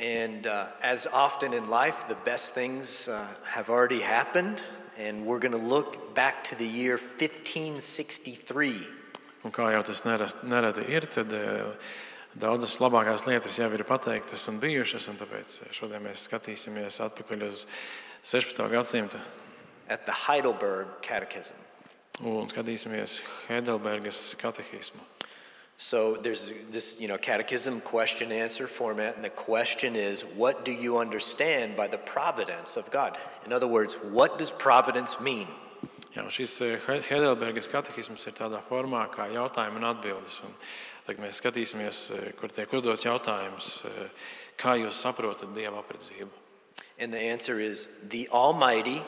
And 0.00 0.46
uh, 0.46 0.68
as 0.82 1.06
often 1.06 1.52
in 1.52 1.68
life, 1.68 2.08
the 2.08 2.16
best 2.24 2.54
things 2.54 3.08
uh, 3.08 3.26
have 3.44 3.68
already 3.68 4.00
happened, 4.00 4.62
and 4.96 5.26
we're 5.26 5.38
going 5.38 5.52
to 5.52 5.58
look 5.58 6.14
back 6.14 6.42
to 6.44 6.54
the 6.56 6.66
year 6.66 6.96
1563. 6.96 8.99
Un 9.44 9.52
kā 9.54 9.70
jau 9.72 9.82
tas 9.88 10.04
nereti 10.04 10.84
ir, 10.92 11.06
tad 11.08 11.32
eh, 11.32 11.64
Daudzas 12.38 12.76
labākās 12.78 13.24
lietas 13.26 13.56
jau 13.58 13.66
ir 13.74 13.82
pateiktas 13.82 14.46
un 14.46 14.60
bijušas, 14.62 15.08
un 15.10 15.16
tāpēc 15.18 15.56
šodien 15.74 16.04
mēs 16.04 16.28
skatīsimies 16.28 17.00
atpakaļ 17.02 17.42
uz 17.48 17.64
16. 18.22 18.68
gadsimtu. 18.70 19.18
At 19.88 20.06
the 20.06 20.14
Heidelberg 20.14 21.00
Catechism. 21.02 21.58
Un 22.22 22.46
skatīsimies 22.46 23.18
Heidelbergas 23.48 24.36
katehismu. 24.38 25.02
So 25.76 26.18
there's 26.22 26.52
this, 26.70 27.00
you 27.00 27.08
know, 27.08 27.16
catechism 27.16 27.80
question 27.80 28.30
answer 28.30 28.68
format, 28.68 29.16
and 29.16 29.24
the 29.24 29.30
question 29.30 29.96
is, 29.96 30.22
what 30.36 30.64
do 30.64 30.72
you 30.72 30.98
understand 30.98 31.74
by 31.74 31.88
the 31.88 31.98
providence 31.98 32.76
of 32.76 32.88
God? 32.92 33.16
In 33.46 33.52
other 33.52 33.66
words, 33.66 33.94
what 33.94 34.38
does 34.38 34.52
providence 34.52 35.18
mean? 35.18 35.48
Jā, 36.10 36.24
šis 36.26 36.56
eh, 36.66 37.68
katehisms 37.70 38.26
ir 38.26 38.34
tādā 38.34 38.58
formā 38.66 39.04
kā 39.12 39.28
jautājumi 39.30 39.78
un 39.78 39.90
atbildes. 39.92 40.40
Un 40.42 40.54
Tagad 41.10 41.24
mēs 41.24 41.40
skatīsimies, 41.40 41.98
eh, 42.14 42.32
kur 42.38 42.52
tiek 42.54 42.70
uzdots 42.70 43.02
jautājums, 43.02 43.84
eh, 43.84 44.10
kā 44.56 44.76
jūs 44.78 44.94
saprotat 44.94 45.52
dieva 45.54 45.82
apredzību. 45.82 46.28
And 47.00 47.12
the 47.12 47.18
answer 47.18 47.58
is 47.58 47.88
the 48.10 48.28
Almighty, 48.28 49.02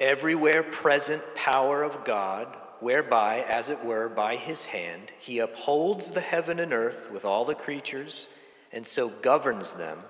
everywhere 0.00 0.62
present 0.62 1.22
power 1.34 1.82
of 1.82 2.02
God, 2.04 2.46
whereby, 2.80 3.44
as 3.46 3.68
it 3.68 3.84
were, 3.84 4.08
by 4.08 4.36
his 4.36 4.64
hand, 4.64 5.12
he 5.18 5.38
upholds 5.38 6.12
the 6.12 6.22
heaven 6.22 6.58
and 6.58 6.72
earth 6.72 7.10
with 7.10 7.26
all 7.26 7.44
the 7.44 7.54
creatures, 7.54 8.28
and 8.72 8.86
so 8.86 9.10
governs 9.10 9.74
them. 9.74 10.02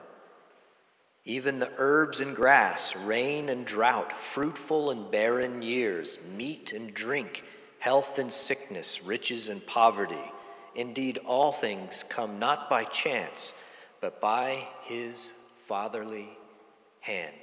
Even 1.25 1.59
the 1.59 1.73
herbs 1.79 2.21
and 2.21 2.37
grass, 2.37 2.95
rain 2.97 3.49
and 3.49 3.65
drought, 3.65 4.13
fruitful 4.13 4.91
and 4.91 5.11
barren 5.11 5.63
years, 5.63 6.19
meat 6.37 6.73
and 6.73 6.93
drink, 6.93 7.45
health 7.79 8.19
and 8.19 8.31
sickness, 8.31 9.03
riches 9.03 9.49
and 9.49 9.67
poverty 9.67 10.31
Indeed, 10.75 11.21
all 11.25 11.53
things 11.53 12.05
come 12.09 12.39
not 12.39 12.69
by 12.69 12.85
chance, 12.85 13.53
but 14.01 14.21
by 14.21 14.67
his 14.83 15.33
fatherly 15.67 16.29
hand. 17.01 17.37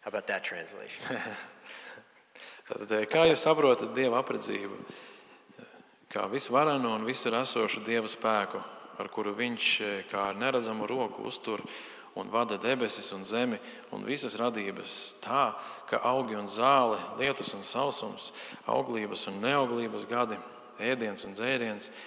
How 0.00 0.08
about 0.08 0.26
that 0.28 0.42
translation? 0.42 1.04
Tātad, 2.66 2.90
eh, 2.96 3.04
kā 3.06 3.26
jūs 3.28 3.44
saprotat 3.44 3.92
Dieva 3.94 4.18
apredzību? 4.22 4.78
Kā 6.10 6.24
visvarano 6.30 6.94
un 6.96 7.04
visur 7.06 7.36
esošu 7.38 7.84
Dieva 7.86 8.08
spēku, 8.10 8.62
ar 8.98 9.10
kuru 9.12 9.36
Viņš 9.36 9.68
eh, 9.84 10.00
kā 10.10 10.30
neredzamu 10.34 10.88
roku 10.88 11.28
uztur 11.28 11.62
un 12.16 12.32
vada 12.32 12.56
debesis 12.58 13.12
un 13.12 13.24
zemi 13.24 13.60
un 13.92 14.04
visas 14.08 14.34
radības 14.40 15.16
tā, 15.24 15.50
ka 15.86 16.00
augi 16.08 16.34
un 16.36 16.48
zāle, 16.48 16.98
lietus 17.20 17.52
un 17.54 17.62
sausums, 17.62 18.32
auglības 18.66 19.26
un 19.30 19.42
neauglības 19.44 20.08
gadi, 20.10 20.40
ēdiens 20.80 21.28
un 21.28 21.36
dzēriens– 21.36 21.90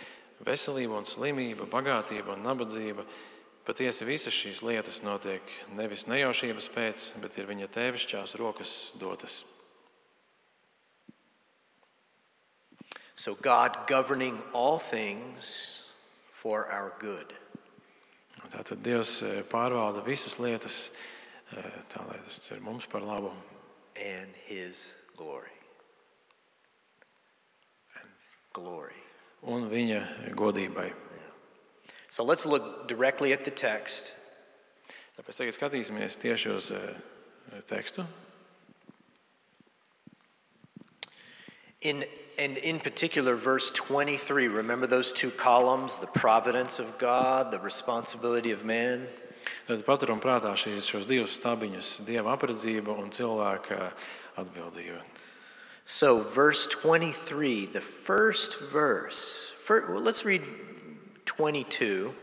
veselība 0.45 0.99
un 0.99 1.07
slimība, 1.07 1.67
bagātība 1.69 2.35
un 2.35 2.45
nabadzība. 2.47 3.05
Patiesi 3.67 4.07
visas 4.07 4.33
šīs 4.33 4.63
lietas 4.65 5.01
notiek 5.05 5.43
nevis 5.77 6.07
nejaušības 6.09 6.69
pēc, 6.73 7.07
bet 7.21 7.37
ir 7.37 7.49
viņa 7.49 7.69
tēvišķās 7.75 8.35
rokas 8.39 8.75
dotas. 8.99 9.43
So 13.15 13.35
God 13.35 13.75
governing 13.85 14.39
all 14.53 14.79
things 14.79 15.83
for 16.31 16.71
our 16.71 16.93
good. 16.99 17.35
Tātad 18.47 18.81
Dievs 18.85 19.19
eh, 19.25 19.41
pārvalda 19.49 20.03
visas 20.05 20.39
lietas, 20.39 20.79
eh, 21.51 21.69
tā 21.91 22.05
lai 22.07 22.17
tas 22.23 22.39
ir 22.51 22.63
mums 22.63 22.87
par 22.89 23.03
labu. 23.05 23.33
And 23.99 24.33
His 24.47 24.93
glory. 25.17 25.51
And 27.99 28.09
glory 28.53 28.99
un 29.41 29.69
viņa 29.71 30.33
godībai. 30.35 30.91
So 32.09 32.23
let's 32.23 32.45
look 32.45 32.87
directly 32.87 33.33
at 33.33 33.45
the 33.45 33.51
text. 33.51 34.15
Tāpēc 35.17 35.37
tagad 35.37 35.55
skatīsimies 35.55 36.17
tieši 36.17 36.51
uz 36.55 36.71
uh, 36.73 36.95
tekstu. 37.69 38.05
In, 41.85 42.03
and 42.39 42.57
in 42.57 42.79
particular, 42.79 43.35
verse 43.35 43.69
23, 43.71 44.47
remember 44.47 44.87
those 44.87 45.11
two 45.11 45.29
columns 45.31 45.97
the 45.97 46.07
providence 46.07 46.79
of 46.79 46.97
God, 46.97 47.51
the 47.51 47.59
responsibility 47.59 48.51
of 48.51 48.63
man? 48.63 49.07
Tad 49.67 49.85
paturam 49.85 50.21
prātā 50.21 50.53
šīs, 50.55 50.87
šos 50.87 51.05
divus 51.05 51.35
stabiņus- 51.37 51.89
dieva 52.07 52.37
apredzība 52.37 52.97
un 52.97 53.09
cilvēka 53.09 53.91
atbildība. 54.37 55.01
So, 55.85 56.21
verse 56.21 56.67
23, 56.67 57.65
the 57.65 57.81
first 57.81 58.59
verse, 58.59 59.51
first, 59.59 59.89
well, 59.89 60.01
let's 60.01 60.23
read 60.23 60.43
22. 61.25 62.13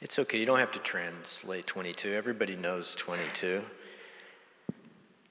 It's 0.00 0.18
okay, 0.18 0.38
you 0.38 0.46
don't 0.46 0.58
have 0.58 0.72
to 0.72 0.78
translate 0.80 1.66
22. 1.66 2.12
Everybody 2.12 2.56
knows 2.56 2.94
22. 2.96 3.62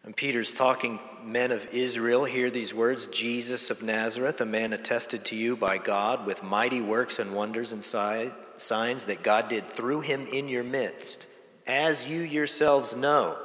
And 0.09 0.15
Peter's 0.15 0.55
talking, 0.55 0.97
men 1.23 1.51
of 1.51 1.67
Israel, 1.71 2.25
hear 2.25 2.49
these 2.49 2.73
words 2.73 3.05
Jesus 3.05 3.69
of 3.69 3.83
Nazareth, 3.83 4.41
a 4.41 4.45
man 4.45 4.73
attested 4.73 5.23
to 5.25 5.35
you 5.35 5.55
by 5.55 5.77
God 5.77 6.25
with 6.25 6.41
mighty 6.41 6.81
works 6.81 7.19
and 7.19 7.35
wonders 7.35 7.73
and 7.73 7.85
signs 7.85 9.05
that 9.05 9.21
God 9.21 9.49
did 9.49 9.69
through 9.69 10.01
him 10.01 10.25
in 10.25 10.49
your 10.49 10.63
midst, 10.63 11.27
as 11.67 12.07
you 12.07 12.21
yourselves 12.21 12.95
know. 12.95 13.37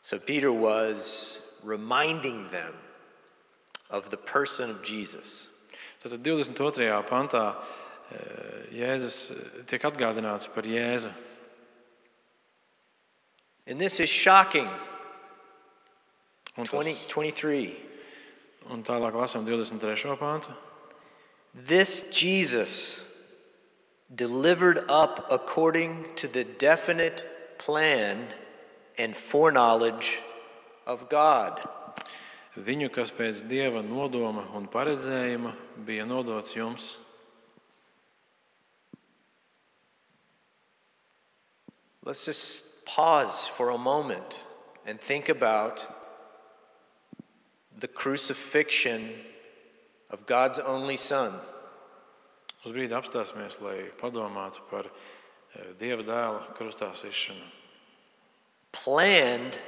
So 0.00 0.18
Peter 0.18 0.50
was 0.50 1.40
reminding 1.62 2.50
them 2.50 2.72
of 3.90 4.08
the 4.08 4.16
person 4.16 4.70
of 4.70 4.82
Jesus. 4.82 5.48
Tātad 6.02 6.24
22. 6.24 6.80
pantā 7.06 7.56
Jēzus 8.72 9.66
tiek 9.66 9.82
atgādināts 9.82 10.50
par 10.54 10.62
Jēzu. 10.62 11.12
And 13.66 13.78
this 13.78 14.00
is 14.00 14.08
shocking. 14.08 14.70
Un, 16.56 16.64
20, 16.64 16.92
tas, 16.94 17.06
23. 17.10 17.74
un 18.70 18.82
tālāk 18.86 19.16
lasām 19.18 19.42
23. 19.46 20.14
pāntu. 20.20 20.54
This 21.54 22.04
Jesus 22.10 23.00
delivered 24.14 24.84
up 24.88 25.26
according 25.30 26.04
to 26.16 26.28
the 26.28 26.44
definite 26.44 27.24
plan 27.58 28.28
and 28.98 29.16
foreknowledge 29.16 30.20
of 30.86 31.08
God. 31.08 31.58
Viņu, 32.54 32.90
kas 32.94 33.10
pēc 33.10 33.42
dieva 33.50 33.82
nodoma 33.82 34.44
un 34.54 34.68
paredzējuma 34.70 35.54
bija 35.86 36.06
nodots 36.06 36.54
jums. 36.54 36.92
Let's 42.04 42.26
just 42.26 42.84
pause 42.84 43.48
for 43.48 43.70
a 43.70 43.78
moment 43.78 44.38
and 44.86 45.00
think 45.00 45.28
about 45.28 45.82
the 47.78 47.88
crucifixion 47.88 49.10
of 50.10 50.26
God's 50.26 50.58
only 50.58 50.96
Son. 50.96 51.34
Uz 52.64 52.72
brīdi 52.72 52.96
apstāsimies, 52.96 53.58
lai 53.60 53.90
padomātu 54.00 54.62
par 54.70 54.86
eh, 54.88 55.72
Dieva 55.78 56.04
dēla 56.06 56.54
krustā 56.56 56.88
sišanu. 56.96 57.44
Planned 58.72 59.58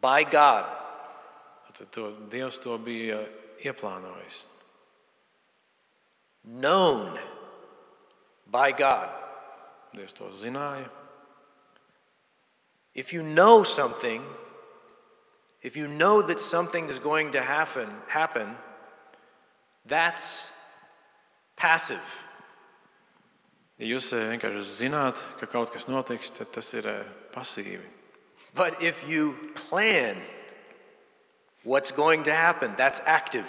by 0.00 0.24
God. 0.24 0.70
Tad 1.76 1.90
to, 1.92 2.08
Dievs 2.32 2.58
to 2.62 2.76
bija 2.78 3.20
ieplānojis. 3.64 4.44
Known 6.44 7.18
by 8.50 8.72
God. 8.72 9.08
Dievs 9.94 10.16
to 10.16 10.30
zināja. 10.32 10.88
If 12.94 13.12
you 13.12 13.22
know 13.22 13.62
something, 13.62 14.22
if 15.62 15.76
you 15.76 15.86
know 15.86 16.22
that 16.22 16.40
something 16.40 16.86
is 16.90 16.98
going 16.98 17.32
to 17.32 17.40
happen, 17.40 17.88
happen, 18.08 18.56
that's 19.86 20.50
passive. 21.56 22.02
Ja 23.78 23.88
jūs 23.88 24.12
eh, 24.14 24.28
vienkārši 24.30 24.62
zināt, 24.76 25.22
ka 25.40 25.46
kaut 25.50 25.72
kas 25.74 25.88
notiks, 25.90 26.30
tad 26.30 26.52
tas 26.54 26.68
ir 26.74 26.86
eh, 26.86 27.06
pasīvi. 27.34 27.82
But 28.54 28.82
if 28.82 29.02
you 29.08 29.34
plan 29.54 30.20
what's 31.64 31.90
going 31.90 32.22
to 32.24 32.34
happen, 32.34 32.74
that's 32.76 33.00
active. 33.06 33.48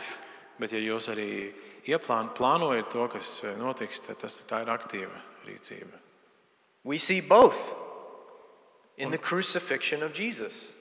Bet, 0.59 0.71
ja 0.71 0.79
jūs 0.79 1.09
arī 1.11 1.51
ieplānojat 1.85 2.89
to, 2.89 3.07
kas 3.11 3.43
eh, 3.43 3.57
notiks, 3.59 3.99
tad 4.05 4.21
tas 4.23 4.39
tā 4.47 4.63
ir 4.63 4.71
aktīva 4.73 5.21
rīcība. 5.45 5.99
We 6.83 6.97
see 6.97 7.21
both 7.21 7.75
in 8.97 9.11
the 9.11 9.17
crucifixion 9.17 10.03
of 10.03 10.13
Jesus. 10.13 10.71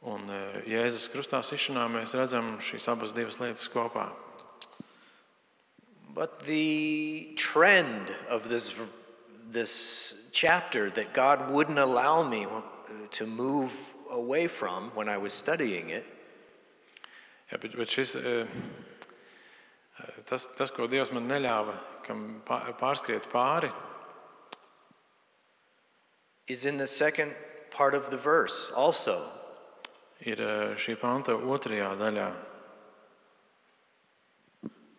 Un 0.00 0.30
Jēzus 0.64 1.10
krustā 1.12 1.42
sišanā 1.44 1.84
mēs 1.92 2.14
redzam 2.16 2.54
šīs 2.64 2.88
abas 2.88 3.12
divas 3.12 3.36
lietas 3.40 3.68
kopā. 3.68 4.08
But 6.14 6.40
the 6.46 7.34
trend 7.36 8.10
of 8.28 8.48
this, 8.48 8.74
this 9.48 10.14
chapter 10.32 10.90
that 10.90 11.12
God 11.12 11.50
wouldn't 11.50 11.78
allow 11.78 12.22
me 12.22 12.46
uh, 12.46 12.62
to 13.12 13.26
move 13.26 13.72
away 14.10 14.46
from 14.46 14.90
when 14.94 15.08
I 15.08 15.18
was 15.18 15.32
studying 15.32 15.90
it 15.90 16.04
Jā, 17.50 17.58
bet, 17.58 17.72
bet 17.74 17.90
šis, 17.90 18.12
tas, 20.28 20.44
tas, 20.54 20.70
ko 20.70 20.86
Dievs 20.86 21.10
man 21.10 21.26
neļāva, 21.26 21.74
kam 22.06 22.42
pārskriet 22.46 23.26
pāri, 23.32 23.72
is 26.46 26.64
in 26.64 26.78
the 26.78 26.86
second 26.86 27.34
part 27.70 27.94
of 27.94 28.10
the 28.10 28.16
verse 28.16 28.70
also. 28.76 29.39
Ir 30.26 30.40
eh, 30.40 30.72
šī 30.80 30.96
panta 31.00 31.34
otrajā 31.34 31.90
daļā. 31.98 32.30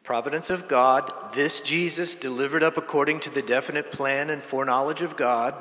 Providence 0.04 0.50
of 0.50 0.68
God, 0.68 1.12
this 1.34 1.62
Jesus 1.62 2.16
delivered 2.16 2.64
up 2.64 2.78
according 2.78 3.20
to 3.20 3.30
the 3.30 3.42
definite 3.42 3.92
plan 3.92 4.30
and 4.30 4.44
foreknowledge 4.44 5.02
of 5.02 5.16
God. 5.16 5.54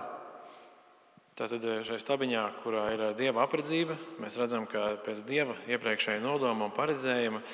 Tātad 1.37 1.64
eh, 1.64 1.83
šajā 1.85 2.01
stabiņā, 2.01 2.46
kurā 2.64 2.87
ir 2.94 3.05
eh, 3.11 3.12
dieva 3.18 3.44
apredzība, 3.44 3.99
mēs 4.23 4.38
redzam, 4.40 4.66
ka 4.70 4.96
pēc 5.05 5.23
dieva 5.29 5.57
iepriekšēja 5.68 6.25
nodoma 6.25 6.68
un 6.70 6.75
paredzējuma 6.77 7.44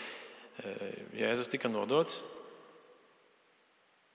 Jēzus 1.12 1.50
tika 1.52 1.68
nodots. 1.68 2.22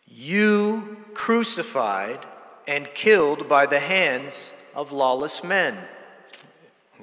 You 0.08 0.98
crucified 1.14 2.26
and 2.68 2.90
killed 2.96 3.48
by 3.48 3.68
the 3.68 3.80
hands 3.80 4.56
of 4.74 4.92
lawless 4.92 5.44
men. 5.44 5.78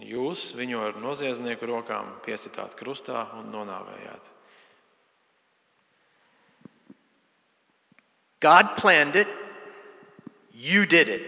Jūs 0.05 0.53
viņu 0.59 0.81
ar 0.83 0.99
noziedznieku 1.03 1.67
rokām 1.69 2.15
piesitāt 2.25 2.77
krustā 2.79 3.27
un 3.39 3.51
nonāvējāt. 3.53 4.35
God 8.41 8.77
planned 8.77 9.17
it, 9.17 9.29
you 10.55 10.87
did 10.87 11.09
it. 11.09 11.25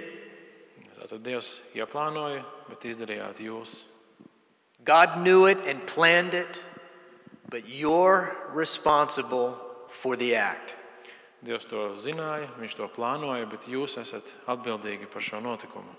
Tātad 1.00 1.24
Dievs 1.26 1.56
ieplānoja, 1.74 2.44
bet 2.68 2.84
izdarījāt 2.86 3.40
jūs. 3.42 3.80
God 4.84 5.18
knew 5.18 5.46
it 5.46 5.58
and 5.66 5.82
planned 5.86 6.34
it, 6.34 6.62
but 7.48 7.68
you're 7.68 8.36
responsible 8.54 9.58
for 9.88 10.16
the 10.16 10.36
act. 10.36 10.76
Dievs 11.42 11.66
to 11.66 11.90
zināja, 11.96 12.46
viņš 12.60 12.76
to 12.78 12.86
plānoja, 12.94 13.48
bet 13.50 13.66
jūs 13.66 13.96
esat 13.98 14.30
atbildīgi 14.46 15.08
par 15.10 15.24
šo 15.24 15.40
notikumu. 15.42 15.96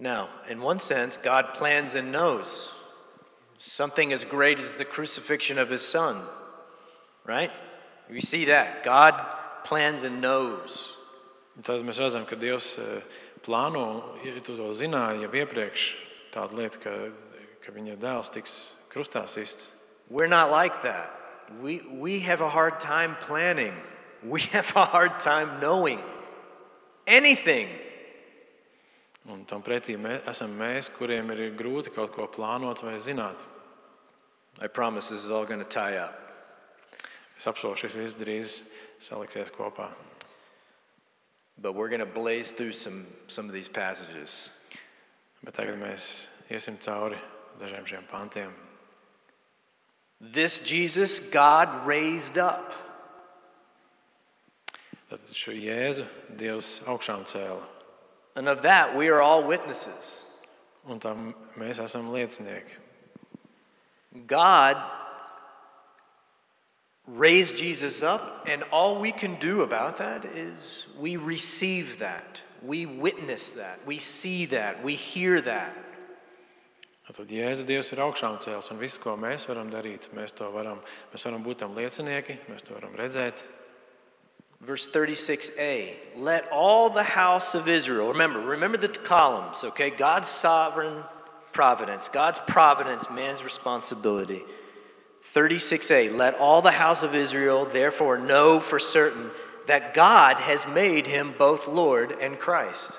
Now, 0.00 0.30
in 0.48 0.62
one 0.62 0.80
sense, 0.80 1.18
God 1.18 1.52
plans 1.52 1.94
and 1.94 2.10
knows 2.10 2.72
something 3.58 4.14
as 4.14 4.24
great 4.24 4.58
as 4.58 4.74
the 4.74 4.86
crucifixion 4.86 5.58
of 5.58 5.68
his 5.68 5.82
son, 5.82 6.22
right? 7.26 7.50
We 8.08 8.22
see 8.22 8.46
that. 8.46 8.82
God 8.82 9.22
plans 9.64 10.04
and 10.04 10.22
knows. 10.22 10.96
Tad 11.62 11.84
mēs 11.84 12.00
redzam, 12.00 12.24
ka 12.24 12.38
Dievs 12.40 12.78
eh, 12.80 13.02
plāno, 13.44 14.16
ja 14.24 14.32
tu 14.40 14.56
to 14.56 14.70
zināji 14.72 15.26
jau 15.26 15.30
iepriekš, 15.42 15.84
tādu 16.32 16.56
lietu, 16.56 16.80
ka, 16.80 16.94
ka 17.60 17.74
viņa 17.74 17.98
dēls 18.00 18.32
tiks 18.32 18.54
krustā 18.88 19.26
sists. 19.28 19.68
We're 20.08 20.30
not 20.30 20.50
like 20.50 20.80
that. 20.82 21.12
We, 21.60 21.82
we 21.92 22.20
have 22.20 22.40
a 22.40 22.48
hard 22.48 22.80
time 22.80 23.16
planning, 23.20 23.74
we 24.24 24.40
have 24.56 24.72
a 24.74 24.86
hard 24.86 25.20
time 25.20 25.60
knowing 25.60 26.00
anything. 27.06 27.68
Un 29.28 29.44
tam 29.44 29.60
pretī 29.62 29.98
mēs, 30.00 30.22
esam 30.30 30.54
mēs, 30.56 30.88
kuriem 30.96 31.28
ir 31.34 31.50
grūti 31.56 31.92
kaut 31.92 32.14
ko 32.14 32.24
plānot 32.30 32.80
vai 32.82 32.96
zināt. 32.96 33.36
I 34.60 34.66
promise 34.66 35.08
this 35.08 35.24
is 35.24 35.30
all 35.30 35.44
going 35.44 35.60
to 35.60 35.68
tie 35.68 35.98
up. 35.98 36.16
Es 37.36 37.46
apsolu, 37.46 37.76
šis 37.76 37.96
viss 37.96 38.16
drīz 38.16 38.62
saliksies 39.00 39.52
kopā. 39.52 39.90
But 41.60 41.74
we're 41.74 41.88
going 41.88 42.00
to 42.00 42.06
blaze 42.06 42.52
through 42.52 42.72
some, 42.72 43.06
some 43.28 43.46
of 43.46 43.52
these 43.52 43.68
passages. 43.68 44.48
Bet 45.44 45.54
tagad 45.56 45.76
mēs 45.80 46.28
iesim 46.52 46.76
cauri 46.80 47.16
dažiem 47.60 47.86
šiem 47.88 48.04
pantiem. 48.08 48.52
This 50.20 50.60
Jesus 50.60 51.20
God 51.20 51.86
raised 51.86 52.36
up. 52.36 52.72
Tad 55.08 55.24
šo 55.32 55.56
Jēzu 55.56 56.04
Dievs 56.36 56.80
augšām 56.84 57.24
cēla. 57.24 57.79
And 58.36 58.48
of 58.48 58.62
that, 58.62 58.96
we 58.96 59.08
are 59.08 59.20
all 59.20 59.42
witnesses. 59.44 60.24
Un 60.88 60.98
tam 60.98 61.34
mēs 61.58 61.80
esam 61.82 62.10
liecinieki. 62.10 62.78
God 64.26 64.76
raised 67.06 67.56
Jesus 67.56 68.02
up, 68.02 68.46
and 68.46 68.62
all 68.72 69.00
we 69.00 69.12
can 69.12 69.34
do 69.36 69.62
about 69.62 69.98
that 69.98 70.24
is 70.24 70.86
we 70.98 71.16
receive 71.16 71.98
that. 71.98 72.42
We 72.62 72.86
witness 72.86 73.52
that. 73.52 73.80
We 73.86 73.98
see 73.98 74.46
that. 74.46 74.82
We 74.82 74.94
hear 74.94 75.40
that. 75.42 75.76
Tad 77.10 77.26
Jēzus 77.26 77.66
Dievs 77.66 77.88
ir 77.90 77.98
augšām 78.04 78.36
cēlis, 78.38 78.68
un 78.70 78.78
viss, 78.78 78.98
ko 79.02 79.16
mēs 79.18 79.48
varam 79.48 79.66
darīt, 79.72 80.06
mēs 80.14 80.30
to 80.38 80.46
varam, 80.54 80.78
mēs 81.10 81.24
varam 81.26 81.42
būt 81.42 81.64
tam 81.64 81.74
liecinieki, 81.74 82.36
mēs 82.46 82.62
to 82.62 82.76
varam 82.76 82.94
redzēt. 82.94 83.42
Verse 84.60 84.88
36a 84.88 85.94
Let 86.16 86.48
all 86.52 86.90
the 86.90 87.02
house 87.02 87.54
of 87.54 87.68
Israel, 87.68 88.08
remember, 88.08 88.40
remember 88.40 88.76
the 88.76 88.88
columns, 88.88 89.64
okay? 89.64 89.90
God's 89.90 90.28
sovereign 90.28 91.02
providence, 91.52 92.08
God's 92.08 92.40
providence, 92.46 93.08
man's 93.10 93.42
responsibility. 93.42 94.42
36a 95.34 96.16
Let 96.16 96.34
all 96.34 96.62
the 96.62 96.70
house 96.70 97.02
of 97.02 97.14
Israel 97.14 97.64
therefore 97.64 98.18
know 98.18 98.60
for 98.60 98.78
certain 98.78 99.30
that 99.66 99.94
God 99.94 100.36
has 100.36 100.66
made 100.66 101.06
him 101.06 101.34
both 101.38 101.68
Lord 101.68 102.12
and 102.12 102.38
Christ. 102.38 102.98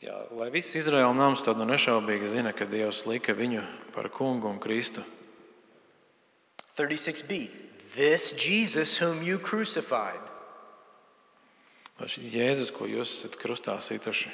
Jā, 0.00 0.14
lai 0.32 0.48
viss 0.48 0.72
Izraēla 0.78 1.12
nams 1.12 1.42
tad 1.44 1.58
nu 1.60 1.66
nešaubīgi 1.68 2.30
zina, 2.32 2.54
ka 2.56 2.64
Dievs 2.64 3.02
lika 3.04 3.34
viņu 3.36 3.60
par 3.92 4.08
kungu 4.08 4.48
un 4.48 4.60
Kristu. 4.62 5.04
36b 6.78 7.50
This 7.96 8.32
Jesus 8.32 8.96
whom 8.96 9.20
you 9.22 9.38
crucified. 9.38 10.22
Lai 11.98 12.08
šis 12.08 12.32
Jēzus, 12.32 12.70
ko 12.72 12.86
jūs 12.88 13.12
esat 13.12 13.36
krustā 13.36 13.74
situši. 13.82 14.30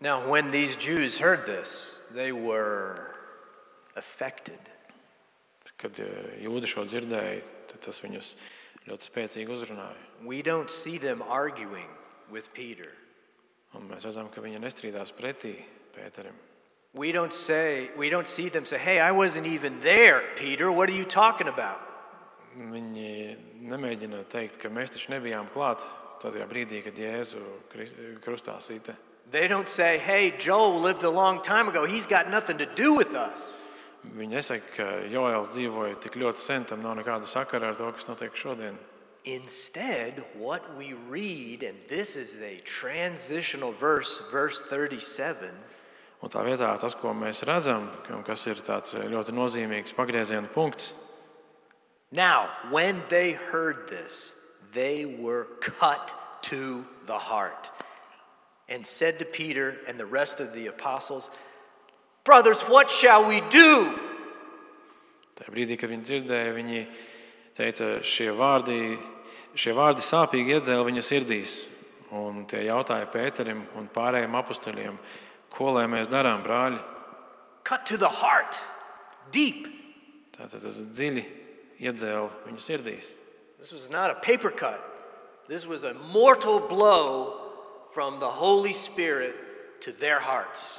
Now, 0.00 0.26
when 0.26 0.50
these 0.50 0.74
Jews 0.74 1.18
heard 1.18 1.46
this, 1.46 2.00
they 2.10 2.32
were 2.32 3.14
affected. 3.94 4.58
Kad 5.78 6.00
eh, 6.02 6.42
jūdi 6.42 6.66
šo 6.66 6.82
dzirdēja, 6.88 7.42
tad 7.70 7.84
tas 7.86 8.02
viņus 8.02 8.32
ļoti 8.88 9.10
spēcīgi 9.12 9.54
uzrunāja. 9.54 9.94
We 10.26 10.42
don't 10.42 10.70
see 10.74 10.98
them 10.98 11.22
arguing 11.22 11.86
with 12.30 12.52
Peter. 12.54 12.92
Un 13.74 13.88
mēs 13.88 14.06
redzam, 14.06 14.30
ka 14.32 14.40
viņi 14.40 14.60
nestrīdās 14.62 15.12
pretī 15.12 15.56
Pēterim. 15.94 16.36
We 16.94 17.12
don't 17.12 17.32
say 17.32 17.90
we 17.96 18.08
don't 18.08 18.26
see 18.26 18.48
them 18.48 18.64
say, 18.64 18.78
"Hey, 18.78 18.98
I 18.98 19.10
wasn't 19.10 19.46
even 19.46 19.80
there, 19.80 20.22
Peter. 20.36 20.72
What 20.72 20.88
are 20.88 20.96
you 20.96 21.04
talking 21.04 21.48
about?" 21.48 21.80
Viņi 22.56 23.36
nemēģina 23.62 24.24
teikt, 24.24 24.58
ka 24.58 24.68
mēs 24.68 24.90
taču 24.90 25.12
nebijām 25.12 25.50
klāt 25.52 25.84
tajā 26.20 26.46
brīdī, 26.48 26.82
kad 26.82 26.94
Jēzu 26.94 27.42
kri- 27.72 28.18
krustā 28.24 28.60
sita. 28.60 28.96
They 29.30 29.46
don't 29.46 29.68
say, 29.68 29.98
"Hey, 29.98 30.32
Joel 30.38 30.80
lived 30.80 31.04
a 31.04 31.10
long 31.10 31.42
time 31.42 31.68
ago. 31.68 31.86
He's 31.86 32.06
got 32.06 32.28
nothing 32.28 32.58
to 32.58 32.66
do 32.66 32.94
with 32.94 33.14
us." 33.14 33.62
Viņi 34.16 34.28
nesaka, 34.28 34.76
ka 34.76 34.84
Joēls 35.12 35.52
dzīvoja 35.54 36.00
tik 36.00 36.12
ļoti 36.12 36.36
sen, 36.36 36.64
tam 36.64 36.82
nav 36.82 36.96
nekāda 36.96 37.26
sakara 37.26 37.68
ar 37.68 37.74
to, 37.74 37.92
kas 37.92 38.06
notiek 38.06 38.34
šodien. 38.34 38.78
Instead, 39.28 40.24
what 40.38 40.74
we 40.78 40.94
read, 40.94 41.62
and 41.62 41.76
this 41.86 42.16
is 42.16 42.40
a 42.40 42.56
transitional 42.64 43.72
verse, 43.72 44.22
verse 44.30 44.62
37, 44.70 45.50
Un 46.22 46.30
tā 46.32 46.40
vietā 46.42 46.72
tas, 46.80 46.96
ko 46.98 47.12
mēs 47.14 47.44
redzam, 47.46 47.84
un 48.10 48.24
kas 48.26 48.46
ir 48.48 48.58
tāds 48.66 48.96
ļoti 48.96 49.34
nozīmīgs 49.36 49.92
pagrieziena 49.94 50.48
punkts, 50.50 50.94
Now, 52.10 52.48
when 52.70 53.02
they 53.10 53.32
heard 53.32 53.86
this, 53.88 54.34
they 54.72 55.04
were 55.04 55.44
cut 55.60 56.14
to 56.48 56.86
the 57.04 57.18
heart 57.18 57.70
and 58.70 58.86
said 58.86 59.18
to 59.18 59.26
Peter 59.26 59.76
and 59.86 60.00
the 60.00 60.06
rest 60.06 60.40
of 60.40 60.54
the 60.54 60.68
apostles, 60.68 61.30
Brothers, 62.24 62.62
what 62.62 62.90
shall 62.90 63.28
we 63.28 63.42
do? 63.52 63.92
tajā 65.36 65.52
brīdī, 65.52 65.76
kad 65.78 65.92
viņi 65.92 66.08
dzirdēja, 66.08 66.56
viņi 66.56 66.80
teica, 67.54 67.86
šie 68.02 68.32
vārdi, 68.34 68.98
šie 69.58 69.74
vārdi 69.76 70.04
sāpīgi 70.04 70.56
iedzēla 70.56 70.86
viņu 70.86 71.04
sirdīs. 71.04 71.58
Un 72.14 72.44
tie 72.48 72.62
jautāja 72.64 73.08
Pēterim 73.12 73.66
un 73.76 73.88
pārējiem 73.92 74.36
apstuļiem, 74.38 74.96
ko 75.52 75.74
lai 75.76 75.84
mēs 75.90 76.08
darām, 76.08 76.40
brāļi? 76.46 76.80
Heart. 77.68 78.62
Tātad 80.38 80.62
tas 80.62 80.78
dziļi 80.94 81.24
iedzēla 81.84 82.30
viņu 82.46 82.62
sirdīs. 82.62 83.12
This 83.58 83.72
was 83.72 83.90
not 83.90 84.10
a 84.10 84.14
paper 84.14 84.50
cut, 84.50 84.80
this 85.48 85.66
was 85.66 85.82
a 85.82 85.92
mortal 86.12 86.60
blow 86.60 87.50
from 87.92 88.20
the 88.20 88.28
Holy 88.28 88.72
Spirit 88.72 89.34
to 89.80 89.92
their 89.92 90.20
hearts. 90.20 90.78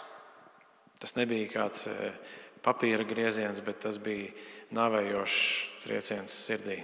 Tas 1.00 1.16
nebija 1.16 1.48
kāds 1.52 1.86
eh, 1.92 2.14
papīra 2.64 3.06
grieziens, 3.08 3.62
bet 3.64 3.84
tas 3.84 4.00
bija 4.02 4.32
nāvējošs 4.76 5.44
trieciens 5.84 6.40
sirdī. 6.48 6.82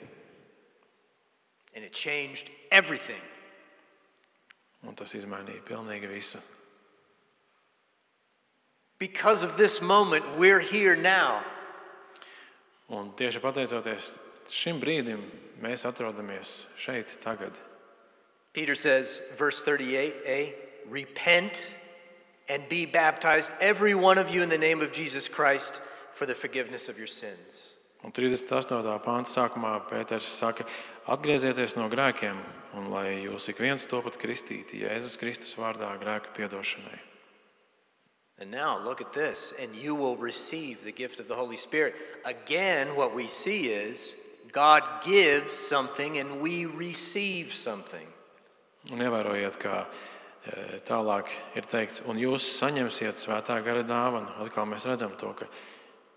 And 1.76 1.84
it 1.84 1.94
changed 1.94 2.50
everything. 2.72 3.22
Un 4.88 4.96
tas 4.96 5.14
izmainīja 5.18 5.64
pilnīgi 5.66 6.08
visu. 6.08 6.40
Because 8.98 9.44
of 9.44 9.58
this 9.58 9.82
moment, 9.82 10.24
we're 10.38 10.60
here 10.60 10.96
now. 10.96 11.44
Un 12.90 13.12
tieši 13.18 13.42
pateicoties 13.44 14.14
šim 14.54 14.80
brīdim, 14.80 15.24
mēs 15.62 15.84
atrodamies 15.90 16.66
šeit, 16.80 17.18
tagad. 17.24 17.58
Peter 18.54 18.76
says, 18.76 19.22
verse 19.38 19.62
38a, 19.64 20.54
repent 20.88 21.66
and 22.48 22.70
be 22.70 22.86
baptized, 22.86 23.52
every 23.60 23.96
one 23.96 24.18
of 24.18 24.34
you, 24.34 24.44
in 24.44 24.50
the 24.50 24.58
name 24.58 24.82
of 24.82 24.92
Jesus 24.92 25.28
Christ 25.28 25.82
for 26.14 26.26
the 26.26 26.36
forgiveness 26.36 26.88
of 26.88 26.98
your 26.98 27.08
sins. 27.08 27.74
Un 28.04 28.12
38. 28.12 28.48
pānta 29.04 29.28
sākumā 29.28 29.82
Pēters 29.90 30.22
saka, 30.22 30.64
atgriezieties 31.12 31.76
no 31.78 31.90
grēkiem, 31.92 32.38
un 32.78 32.90
lai 32.94 33.26
jūs 33.26 33.50
ik 33.52 33.60
viens 33.62 33.86
topat 33.90 34.18
kristīti 34.22 34.84
Jēzus 34.84 35.20
Kristus 35.22 35.54
vārdā 35.60 35.92
grēka 36.02 36.34
piedošanai. 36.36 37.00
And 38.38 38.52
now 38.52 38.78
look 38.78 39.00
at 39.00 39.14
this, 39.14 39.54
and 39.62 39.74
you 39.76 39.96
will 39.96 40.18
receive 40.18 40.84
the 40.84 40.92
gift 40.92 41.22
of 41.22 41.28
the 41.30 41.36
Holy 41.36 41.56
Spirit. 41.56 41.96
Again, 42.26 42.96
what 42.96 43.16
we 43.16 43.28
see 43.28 43.70
is 43.70 44.16
God 44.52 44.84
gives 45.06 45.54
something 45.54 46.18
and 46.18 46.42
we 46.42 46.66
receive 46.66 47.54
something. 47.54 48.08
Un 48.92 49.00
ievērojiet, 49.02 49.56
kā 49.58 49.86
e, 49.86 50.82
tālāk 50.86 51.32
ir 51.58 51.66
teikts, 51.70 52.04
un 52.06 52.20
jūs 52.22 52.44
saņemsiet 52.60 53.18
svētā 53.18 53.58
gara 53.66 53.86
dāvanu. 53.88 54.36
Atkal 54.44 54.68
mēs 54.70 54.86
redzam 54.86 55.16
to, 55.18 55.32
ka 55.40 55.48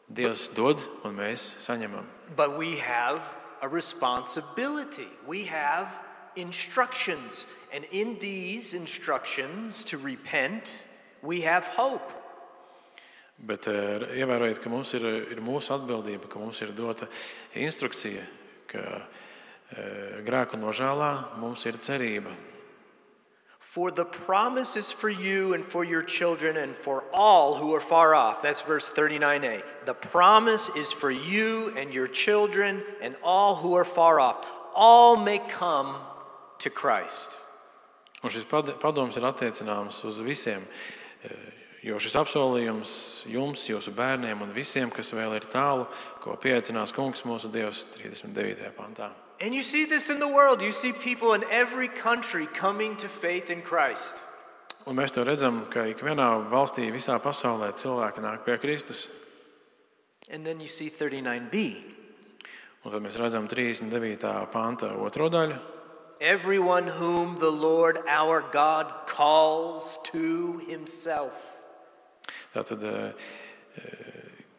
Dievs 0.08 0.48
dod 0.56 0.80
un 1.04 1.16
mēs 1.18 1.54
saņemam. 1.60 2.06
But 2.36 2.56
we 2.58 2.76
have 2.80 3.20
a 3.62 3.68
responsibility. 3.68 5.08
We 5.26 5.44
have 5.44 5.88
instructions. 6.36 7.46
And 7.72 7.84
in 7.90 8.18
these 8.18 8.74
instructions 8.74 9.84
to 9.84 9.98
repent, 9.98 10.84
we 11.22 11.42
have 11.42 11.64
hope. 11.66 12.12
Bet 13.38 13.68
e, 13.70 13.74
ievērojiet, 14.18 14.58
ka 14.58 14.70
mums 14.70 14.90
ir, 14.98 15.04
ir 15.30 15.40
mūsu 15.44 15.70
atbildība, 15.76 16.26
ka 16.26 16.40
mums 16.42 16.58
ir 16.64 16.72
dota 16.74 17.06
instrukcija, 17.54 18.24
ka 18.66 18.82
e, 18.90 19.84
grēku 20.26 20.58
nožēlā 20.58 21.38
mums 21.38 21.62
ir 21.70 21.78
cerība. 21.78 22.34
For 23.68 23.90
the 23.90 24.06
promise 24.06 24.76
is 24.76 24.90
for 24.90 25.10
you 25.10 25.52
and 25.52 25.62
for 25.62 25.84
your 25.84 26.02
children 26.02 26.56
and 26.56 26.74
for 26.74 27.04
all 27.12 27.54
who 27.54 27.74
are 27.74 27.80
far 27.80 28.14
off. 28.14 28.40
That's 28.40 28.62
verse 28.62 28.88
39a. 28.88 29.62
The 29.84 29.92
promise 29.92 30.70
is 30.70 30.90
for 30.90 31.10
you 31.10 31.74
and 31.76 31.92
your 31.92 32.08
children 32.08 32.82
and 33.02 33.14
all 33.22 33.56
who 33.56 33.74
are 33.74 33.84
far 33.84 34.20
off. 34.20 34.46
All 34.74 35.18
may 35.18 35.38
come 35.38 35.96
to 36.60 36.70
Christ. 36.70 37.38
Un 38.24 38.30
šis 38.30 38.48
pad- 38.48 38.80
padoms 38.80 39.16
ir 39.16 39.22
attiecināms 39.22 40.00
uz 40.04 40.18
visiem, 40.18 40.64
e, 41.22 41.28
jo 41.82 42.00
šis 42.00 42.16
apsolījums 42.18 43.26
jums, 43.28 43.68
jūsu 43.68 43.92
bērniem 43.94 44.42
un 44.42 44.50
visiem, 44.56 44.90
kas 44.90 45.12
vēl 45.12 45.36
ir 45.36 45.46
tālu, 45.46 45.86
ko 46.24 46.34
pieaicinās 46.40 46.90
Kungs 46.96 47.22
mūsu 47.22 47.52
Dievs 47.52 47.84
39. 47.94 48.72
pantā. 48.74 49.12
And 49.40 49.54
you 49.54 49.62
see 49.62 49.84
this 49.84 50.10
in 50.10 50.18
the 50.18 50.28
world. 50.28 50.62
You 50.62 50.72
see 50.72 50.92
people 50.92 51.34
in 51.34 51.44
every 51.50 51.88
country 51.88 52.46
coming 52.46 52.96
to 52.96 53.08
faith 53.08 53.50
in 53.50 53.62
Christ. 53.62 54.16
Un 54.86 54.96
mēs 54.96 55.12
to 55.12 55.22
redzam, 55.22 55.66
ka 55.70 55.84
ikvienā 55.84 56.48
valstī, 56.48 56.86
visā 56.90 57.18
pasaulē 57.20 57.74
cilvēki 57.76 58.22
nāk 58.24 58.44
pie 58.46 58.56
Kristus. 58.56 59.08
And 60.30 60.44
then 60.44 60.60
you 60.60 60.68
see 60.68 60.90
39b. 60.90 61.76
Un 62.84 62.92
tad 62.92 63.04
mēs 63.04 63.18
redzam 63.20 63.46
39. 63.48 64.46
panta 64.50 64.90
otro 64.96 65.28
daļu. 65.28 65.58
Everyone 66.20 66.88
whom 66.88 67.38
the 67.38 67.50
Lord 67.50 68.00
our 68.08 68.42
God 68.50 69.06
calls 69.06 69.98
to 70.10 70.58
himself. 70.66 71.36
Tātad, 72.54 72.82
e, 72.82 73.12
e, 73.78 73.92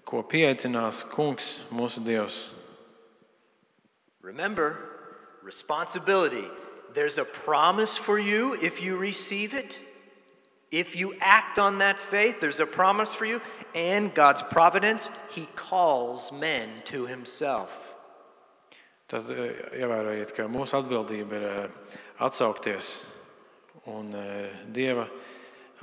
ko 0.06 0.24
pieaicinās 0.24 1.04
Kungs, 1.10 1.58
mūsu 1.74 2.06
Dievs. 2.06 2.46
Remember, 4.22 4.78
responsibility. 5.44 6.46
There's 6.94 7.18
a 7.18 7.26
promise 7.26 7.98
for 7.98 8.20
you 8.20 8.58
if 8.62 8.82
you 8.82 8.98
receive 8.98 9.54
it, 9.54 9.80
If 10.72 10.96
you 10.96 11.16
act 11.20 11.58
on 11.58 11.80
that 11.80 11.98
faith, 11.98 12.40
there's 12.40 12.60
a 12.60 12.66
promise 12.66 13.16
for 13.16 13.26
you, 13.26 13.42
and 13.74 14.14
God's 14.14 14.44
providence, 14.44 15.10
He 15.32 15.48
calls 15.56 16.32
men 16.32 16.70
to 16.86 17.08
Himself. 17.08 17.96
Tad 19.10 19.26
ievērojiet, 19.26 20.36
ka 20.38 20.46
mūsu 20.46 20.78
atbildība 20.78 21.40
ir 21.40 21.72
atsaukties, 22.22 23.00
un 23.90 24.14
Dieva 24.70 25.08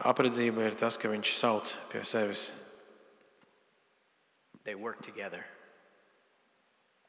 apredzība 0.06 0.68
ir 0.68 0.78
tas, 0.78 0.94
ka 0.94 1.10
Viņš 1.10 1.34
sauc 1.34 1.74
pie 1.90 2.04
sevis. 2.06 2.52
They 4.62 4.76
work 4.76 5.02
together. 5.02 5.42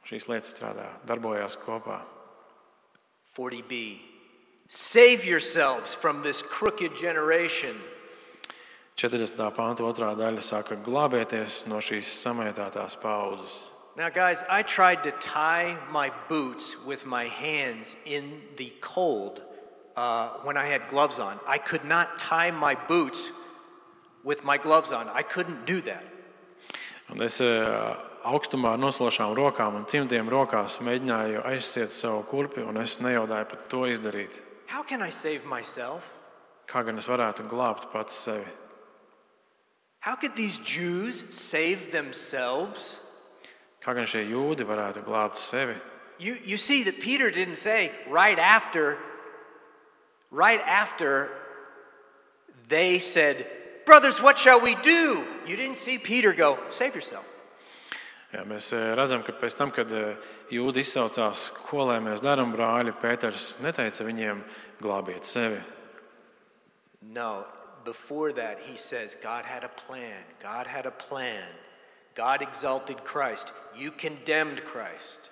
Šīs 0.07 0.29
lietas 0.31 0.53
strādā, 0.55 0.87
darbojās 1.07 1.57
kopā. 1.59 1.99
40b. 3.35 3.99
Save 4.67 5.25
yourselves 5.25 5.93
from 5.93 6.23
this 6.23 6.41
crooked 6.41 6.95
generation. 6.95 7.75
40. 8.95 9.35
pānta 9.53 9.83
otrā 9.85 10.13
daļa 10.17 10.41
saka, 10.41 10.77
glābieties 10.81 11.65
no 11.67 11.77
šīs 11.83 12.07
samētātās 12.23 12.95
paudzes. 12.97 13.59
Now, 13.97 14.09
guys, 14.09 14.43
I 14.49 14.61
tried 14.61 15.03
to 15.03 15.11
tie 15.11 15.77
my 15.91 16.11
boots 16.29 16.77
with 16.85 17.05
my 17.05 17.25
hands 17.25 17.95
in 18.05 18.41
the 18.55 18.71
cold 18.79 19.41
uh, 19.95 20.29
when 20.43 20.55
I 20.55 20.65
had 20.67 20.87
gloves 20.87 21.19
on. 21.19 21.39
I 21.47 21.57
could 21.57 21.83
not 21.83 22.17
tie 22.17 22.51
my 22.51 22.75
boots 22.75 23.31
with 24.23 24.43
my 24.43 24.57
gloves 24.57 24.91
on. 24.91 25.09
I 25.09 25.23
couldn't 25.23 25.65
do 25.65 25.81
that. 25.81 26.03
Un 27.09 27.21
es 27.21 27.39
eh, 27.39 27.95
augstumā 28.27 28.73
ar 28.75 28.81
noslošām 28.81 29.33
rokām 29.37 29.77
un 29.79 29.87
cimdiem 29.89 30.29
rokās 30.31 30.79
mēģināju 30.83 31.43
aizsiet 31.47 31.95
savu 31.95 32.23
kurpi, 32.27 32.63
un 32.65 32.79
es 32.81 32.97
nejaudāju 33.03 33.49
pat 33.53 33.67
to 33.71 33.85
izdarīt. 33.87 34.41
How 34.67 34.83
can 34.83 35.01
I 35.01 35.09
save 35.09 35.45
myself? 35.45 36.03
Kā 36.67 36.83
gan 36.83 36.99
es 36.99 37.07
varētu 37.07 37.47
glābt 37.47 37.87
pats 37.93 38.15
sevi? 38.25 38.47
How 39.99 40.15
could 40.15 40.35
these 40.35 40.59
Jews 40.59 41.23
save 41.29 41.91
themselves? 41.91 42.99
Kā 43.83 43.95
gan 43.95 44.07
šie 44.07 44.25
jūdi 44.27 44.67
varētu 44.67 45.05
glābt 45.07 45.39
sevi? 45.39 45.77
You, 46.19 46.37
you 46.43 46.57
see 46.57 46.83
that 46.83 46.99
Peter 46.99 47.29
didn't 47.31 47.57
say 47.57 47.91
right 48.09 48.39
after, 48.39 48.97
right 50.31 50.61
after 50.65 51.29
they 52.67 52.99
said, 52.99 53.45
Brothers, 53.85 54.21
what 54.21 54.37
shall 54.37 54.59
we 54.59 54.75
do? 54.75 55.25
You 55.45 55.55
didn't 55.55 55.77
see 55.77 55.97
Peter 55.97 56.33
go, 56.33 56.59
Save 56.69 56.95
yourself. 56.95 57.25
Jā, 58.37 58.43
mēs 58.45 58.67
eh, 58.77 58.91
redzam, 58.93 59.23
ka 59.25 59.33
pēc 59.33 59.55
tam, 59.57 59.71
kad 59.73 59.89
eh, 59.97 60.27
jūdi 60.53 60.83
izsaucās, 60.85 61.47
ko 61.65 61.87
lai 61.89 61.97
mēs 62.05 62.21
darām, 62.21 62.51
brāļi, 62.53 62.93
Pēters 63.01 63.55
neteica 63.65 64.05
viņiem 64.05 64.43
glābiet 64.77 65.25
sevi. 65.25 65.57
No, 67.01 67.47
before 67.83 68.31
that, 68.33 68.59
he 68.61 68.77
says, 68.77 69.15
God 69.23 69.45
had 69.45 69.63
a 69.63 69.71
plan. 69.87 70.21
God 70.43 70.67
had 70.69 70.85
a 70.85 70.91
plan. 70.91 71.49
God 72.13 72.43
exalted 72.45 73.03
Christ. 73.03 73.53
You 73.73 73.89
condemned 73.89 74.61
Christ. 74.65 75.31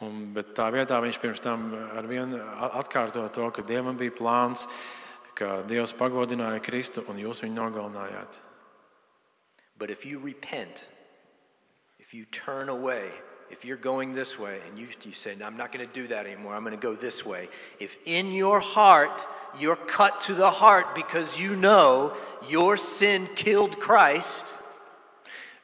Un, 0.00 0.32
bet 0.32 0.54
tā 0.56 0.70
vietā 0.72 1.02
viņš 1.04 1.20
pirms 1.20 1.44
tam 1.44 1.68
ar 1.76 2.08
vienu 2.08 2.40
atkārto 2.80 3.26
to, 3.28 3.50
ka 3.52 3.66
Dievam 3.68 4.00
bija 4.00 4.14
plāns, 4.16 4.64
ka 5.36 5.60
Dievs 5.68 5.92
pagodināja 6.00 6.64
Kristu 6.64 7.04
un 7.12 7.20
jūs 7.20 7.44
viņu 7.44 7.60
nogalinājāt. 7.60 8.40
But 9.76 9.90
if 9.90 10.08
you 10.08 10.18
repent, 10.18 10.86
if 12.12 12.18
you 12.18 12.26
turn 12.26 12.68
away, 12.68 13.08
if 13.50 13.64
you're 13.64 13.78
going 13.78 14.12
this 14.12 14.38
way 14.38 14.58
and 14.68 14.78
you, 14.78 14.86
you 15.02 15.14
say, 15.14 15.34
no, 15.34 15.46
I'm 15.46 15.56
not 15.56 15.72
going 15.72 15.86
to 15.86 15.94
do 15.94 16.06
that 16.08 16.26
anymore, 16.26 16.54
I'm 16.54 16.62
going 16.62 16.78
to 16.78 16.82
go 16.82 16.94
this 16.94 17.24
way, 17.24 17.48
if 17.80 17.96
in 18.04 18.32
your 18.32 18.60
heart 18.60 19.26
you're 19.58 19.76
cut 19.76 20.20
to 20.22 20.34
the 20.34 20.50
heart 20.50 20.94
because 20.94 21.40
you 21.40 21.56
know 21.56 22.12
your 22.50 22.76
sin 22.76 23.30
killed 23.34 23.80
Christ, 23.80 24.52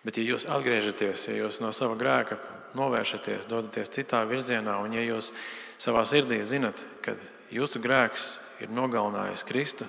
Bet, 0.07 0.17
ja 0.17 0.25
jūs 0.25 0.47
atgriežaties, 0.49 1.27
ja 1.29 1.35
jūs 1.37 1.59
no 1.61 1.69
sava 1.75 1.99
grēka 2.01 2.39
novēršaties, 2.79 3.45
dodaties 3.51 3.91
citā 3.93 4.23
virzienā, 4.25 4.79
un 4.81 4.95
ja 4.97 5.03
jūs 5.05 5.35
savā 5.77 6.07
sirdī 6.09 6.39
zinat, 6.49 6.81
ka 7.05 7.13
jūsu 7.53 7.83
grēks 7.85 8.39
ir 8.65 8.73
nogalinājis 8.73 9.45
Kristu, 9.45 9.85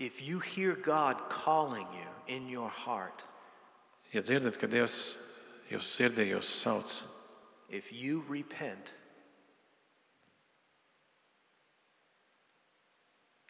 if 0.00 0.18
you 0.18 0.40
hear 0.40 0.74
God 0.74 1.22
calling 1.30 1.86
you 1.94 2.34
in 2.34 2.48
your 2.50 2.72
heart, 2.82 3.22
ja 4.10 4.24
dzirdat, 4.24 4.58
ka 4.58 4.66
Dievs 4.66 5.20
jūsu 5.70 5.88
sirdī 5.88 6.28
jūs 6.30 6.50
sauc, 6.50 7.00
if 7.68 7.92
you 7.92 8.24
repent, 8.28 8.92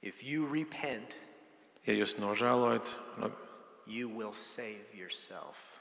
if 0.02 0.22
you 0.22 0.46
repent, 0.46 1.16
ja 1.86 1.94
jūs 1.94 2.16
nožēlojat, 2.18 2.96
no- 3.18 3.32
you 3.86 4.08
will 4.08 4.32
save 4.32 4.94
yourself 4.94 5.74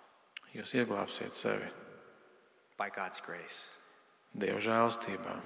jūs 0.53 0.73
ieglābsiet 0.77 1.33
sevi 1.33 1.69
by 2.77 2.89
God's 2.89 3.21
grace. 3.21 3.65
Dieva 4.37 4.61
žēlstībā. 4.61 5.37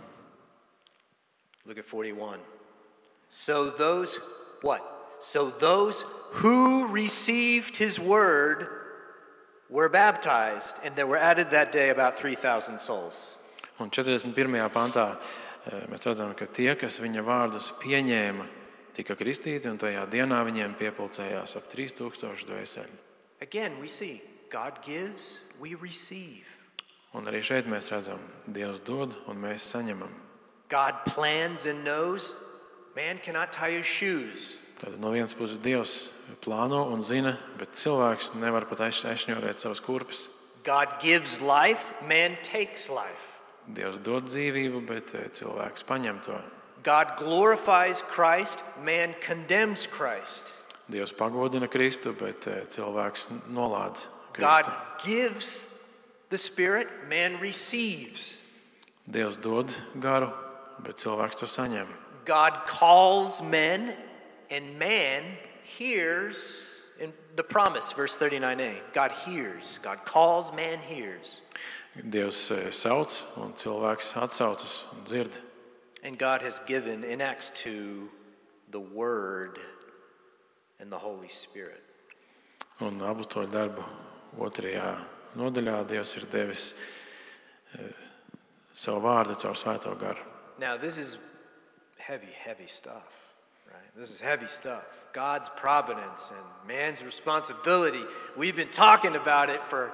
Look 1.65 1.77
at 1.77 1.85
41. 1.85 2.39
So 3.29 3.69
those, 3.69 4.19
what? 4.61 4.83
So 5.19 5.49
those 5.49 6.05
who 6.31 6.87
received 6.87 7.75
his 7.75 7.99
word 7.99 8.76
were 9.69 9.89
baptized, 9.89 10.77
and 10.83 10.95
there 10.95 11.07
were 11.07 11.17
added 11.17 11.51
that 11.51 11.71
day 11.71 11.89
about 11.89 12.17
3,000 12.17 12.79
souls. 12.79 13.35
Un 13.79 13.89
41. 13.89 14.69
pantā 14.73 15.17
eh, 15.67 15.83
mēs 15.91 16.05
redzam, 16.07 16.33
ka 16.35 16.47
tie, 16.49 16.73
kas 16.75 16.99
viņa 16.99 17.23
vārdus 17.25 17.71
pieņēma, 17.81 18.47
tika 18.97 19.15
kristīti, 19.15 19.69
un 19.69 19.77
tajā 19.77 20.07
dienā 20.09 20.39
viņiem 20.47 20.73
piepildījās 20.79 21.57
ap 21.59 21.67
3000 21.69 22.47
dvēseli. 22.49 23.03
Again, 23.41 23.77
we 23.79 23.87
see 23.87 24.21
God 24.49 24.81
gives, 24.81 25.39
we 25.59 25.75
receive. 25.75 26.47
Un 27.13 27.27
arī 27.27 27.43
šeit 27.43 27.67
mēs 27.69 27.91
redzam, 27.91 28.21
Dievs 28.47 28.81
dod, 28.85 29.15
un 29.27 29.37
mēs 29.41 29.65
saņemam. 29.73 30.11
God 30.69 31.05
plans 31.05 31.65
and 31.65 31.83
knows 31.83 32.35
man 32.95 33.19
cannot 33.19 33.51
tie 33.51 33.77
his 33.77 33.85
shoes. 33.85 34.57
Tad 34.77 34.99
no 35.01 35.09
vienas 35.11 35.33
puses 35.33 35.57
Dievs 35.59 36.09
plāno 36.43 36.83
un 36.93 37.01
zina, 37.01 37.35
bet 37.57 37.73
cilvēks 37.73 38.35
nevar 38.37 38.67
pat 38.69 38.83
aiz- 38.85 39.05
aizšņurēt 39.09 39.57
savas 39.57 39.81
kurpes. 39.81 40.27
God 40.63 40.99
gives 41.01 41.39
life, 41.41 41.81
man 42.07 42.37
takes 42.43 42.89
life. 42.89 43.39
Dievs 43.67 43.97
dod 44.03 44.27
dzīvību, 44.29 44.85
bet 44.87 45.15
eh, 45.15 45.25
cilvēks 45.33 45.83
paņem 45.87 46.21
to. 46.23 46.37
God 46.83 47.15
glorifies 47.17 48.01
Christ, 48.01 48.63
man 48.83 49.15
condemns 49.25 49.87
Christ. 49.87 50.45
Dievs 50.91 51.11
pagodina 51.11 51.67
Kristu, 51.67 52.13
bet 52.15 52.45
eh, 52.47 52.61
cilvēks 52.69 53.27
nolāda 53.51 53.97
God 54.37 54.69
Kristu. 54.69 55.07
gives 55.07 55.67
the 56.29 56.37
Spirit, 56.37 56.87
man 57.09 57.39
receives. 57.41 58.37
Dievs 59.09 59.37
dod 59.41 59.71
garu, 59.99 60.29
bet 60.83 60.97
cilvēks 61.01 61.39
to 61.39 61.47
saņem. 61.47 61.87
God 62.25 62.53
calls 62.67 63.41
men, 63.41 63.95
and 64.49 64.77
man 64.79 65.23
hears 65.63 66.63
in 66.99 67.13
the 67.35 67.43
promise, 67.43 67.91
verse 67.91 68.17
39a. 68.17 68.75
God 68.93 69.11
hears. 69.11 69.79
God 69.81 70.03
calls, 70.05 70.51
man 70.53 70.79
hears. 70.79 71.41
Dievs 71.97 72.51
eh, 72.51 72.69
sauc, 72.69 73.23
un 73.37 73.53
cilvēks 73.53 74.13
atsaucas 74.13 74.85
un 74.93 75.03
dzird. 75.03 75.37
And 76.03 76.17
God 76.17 76.41
has 76.41 76.59
given 76.67 77.03
in 77.03 77.21
Acts 77.21 77.51
2 77.55 78.09
the 78.69 78.79
Word 78.79 79.59
and 80.79 80.91
the 80.91 80.97
Holy 80.97 81.27
Spirit. 81.27 81.83
Un 82.81 83.01
apakstoļu 83.01 83.49
darbu 83.49 83.85
otrajā 84.37 84.91
nodaļā 85.37 85.79
Dievs 85.89 86.13
ir 86.19 86.27
devis 86.29 86.67
eh, 87.73 87.89
savu 88.77 89.01
vārdu 89.07 89.33
caur 89.41 89.57
svēto 89.57 89.95
garu. 89.97 90.21
Now, 90.59 90.77
this 90.77 90.97
is 90.97 91.17
heavy, 91.97 92.29
heavy 92.45 92.67
stuff? 92.67 93.16
This 93.97 94.11
is 94.11 94.21
heavy 94.21 94.45
stuff. 94.45 94.83
God's 95.11 95.49
providence 95.55 96.29
and 96.29 96.67
man's 96.67 97.03
responsibility. 97.03 98.03
We've 98.37 98.55
been 98.55 98.69
talking 98.69 99.15
about 99.15 99.49
it 99.49 99.63
for 99.63 99.91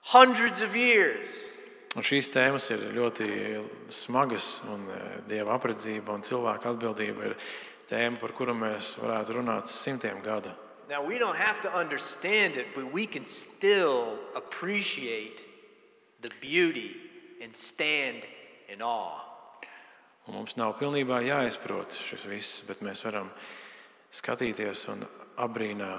hundreds 0.00 0.62
of 0.62 0.76
years. 0.76 1.28
Un 1.96 2.04
šīs 2.06 2.28
tēmas 2.30 2.68
ir 2.70 2.84
ļoti 2.94 3.28
smagas, 3.90 4.60
un 4.70 4.84
eh, 4.94 5.16
dieva 5.26 5.56
apredzība 5.56 6.14
un 6.14 6.22
cilvēka 6.22 6.70
atbildība 6.70 7.32
ir 7.32 7.34
tēma, 7.90 8.20
par 8.20 8.36
kuru 8.36 8.54
mēs 8.54 8.92
varētu 9.00 9.40
runāt 9.40 9.66
simtiem 9.72 10.22
gadu. 10.22 10.52
Now, 10.88 11.02
we 11.02 11.18
don't 11.18 11.36
have 11.36 11.60
to 11.62 11.74
understand 11.74 12.56
it, 12.56 12.66
but 12.76 12.92
we 12.92 13.06
can 13.06 13.24
still 13.24 14.20
appreciate 14.36 15.42
the 16.20 16.30
beauty 16.40 16.94
and 17.42 17.56
stand 17.56 18.22
in 18.68 18.82
awe. 18.82 19.27
Un 20.28 20.36
mums 20.36 20.58
nav 20.60 20.74
pilnībā 20.76 21.22
jāizprot 21.24 21.94
šis 22.04 22.26
viss, 22.28 22.60
bet 22.68 22.82
mēs 22.84 23.00
varam 23.00 23.30
skatīties 24.12 24.84
un 24.92 25.06
abrīnā 25.40 25.92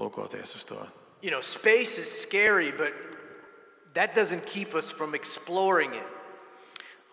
lūkoties 0.00 0.54
uz 0.56 0.64
to. 0.64 0.78
You 1.20 1.30
know, 1.30 1.42
space 1.42 1.98
is 1.98 2.08
scary, 2.08 2.70
but 2.72 2.94
that 3.92 4.14
doesn't 4.14 4.46
keep 4.46 4.74
us 4.74 4.90
from 4.90 5.14
exploring 5.14 5.92
it. 5.94 6.06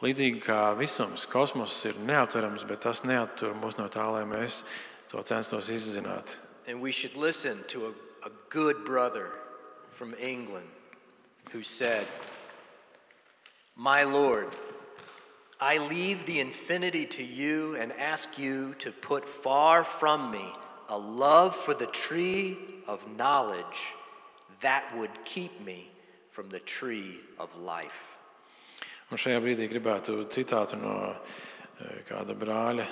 Līdzīgi 0.03 0.41
kā 0.43 0.59
visums, 0.77 1.25
kosmoss 1.27 1.85
ir 1.87 1.99
neaptverams, 2.07 2.65
bet 2.67 2.83
tas 2.83 3.03
neattur 3.03 3.55
mūs 3.57 3.77
no 3.79 3.87
tā, 3.91 4.05
lai 4.11 4.23
mēs 4.27 4.61
to 5.09 5.23
censtos 5.23 5.71
izzināt. 5.71 6.37
And 6.67 6.81
we 6.81 6.91
should 6.91 7.15
listen 7.15 7.63
to 7.69 7.87
a, 7.87 7.91
a 8.27 8.31
good 8.49 8.85
brother 8.85 9.31
from 9.91 10.13
England 10.19 10.67
who 11.51 11.63
said, 11.63 12.05
My 13.75 14.03
Lord, 14.03 14.55
I 15.59 15.77
leave 15.77 16.25
the 16.25 16.39
infinity 16.41 17.05
to 17.05 17.23
you 17.23 17.75
and 17.75 17.93
ask 17.93 18.37
you 18.37 18.75
to 18.79 18.91
put 18.91 19.27
far 19.27 19.83
from 19.83 20.31
me 20.31 20.45
a 20.89 20.97
love 20.97 21.55
for 21.55 21.73
the 21.73 21.85
tree 21.87 22.57
of 22.87 22.99
knowledge 23.17 23.93
that 24.61 24.83
would 24.97 25.23
keep 25.23 25.63
me 25.65 25.89
from 26.31 26.49
the 26.49 26.59
tree 26.59 27.19
of 27.39 27.49
life. 27.55 28.17
Un 29.11 29.21
šajā 29.21 29.39
brīdī 29.39 29.67
gribētu 29.69 30.25
citātu 30.33 30.79
no 30.81 30.95
eh, 31.13 32.01
kāda 32.09 32.33
brāļa, 32.35 32.87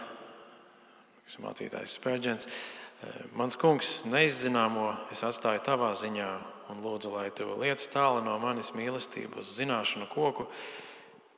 kas 1.26 1.36
ir 1.36 1.44
mācītājs 1.44 1.96
Spērģents. 1.98 2.48
Eh, 2.48 3.24
Mans 3.36 3.58
kungs, 3.60 4.04
neizzināmo 4.06 4.92
es 5.12 5.26
atstāju 5.26 5.64
tavā 5.66 5.90
ziņā 5.98 6.30
un 6.72 6.84
lūdzu, 6.86 7.12
lai 7.12 7.28
tu 7.36 7.50
liec 7.60 7.82
tālu 7.92 8.22
no 8.24 8.38
manis 8.40 8.72
mīlestību 8.78 9.42
uz 9.42 9.52
zināšanu 9.58 10.08
koku, 10.14 10.48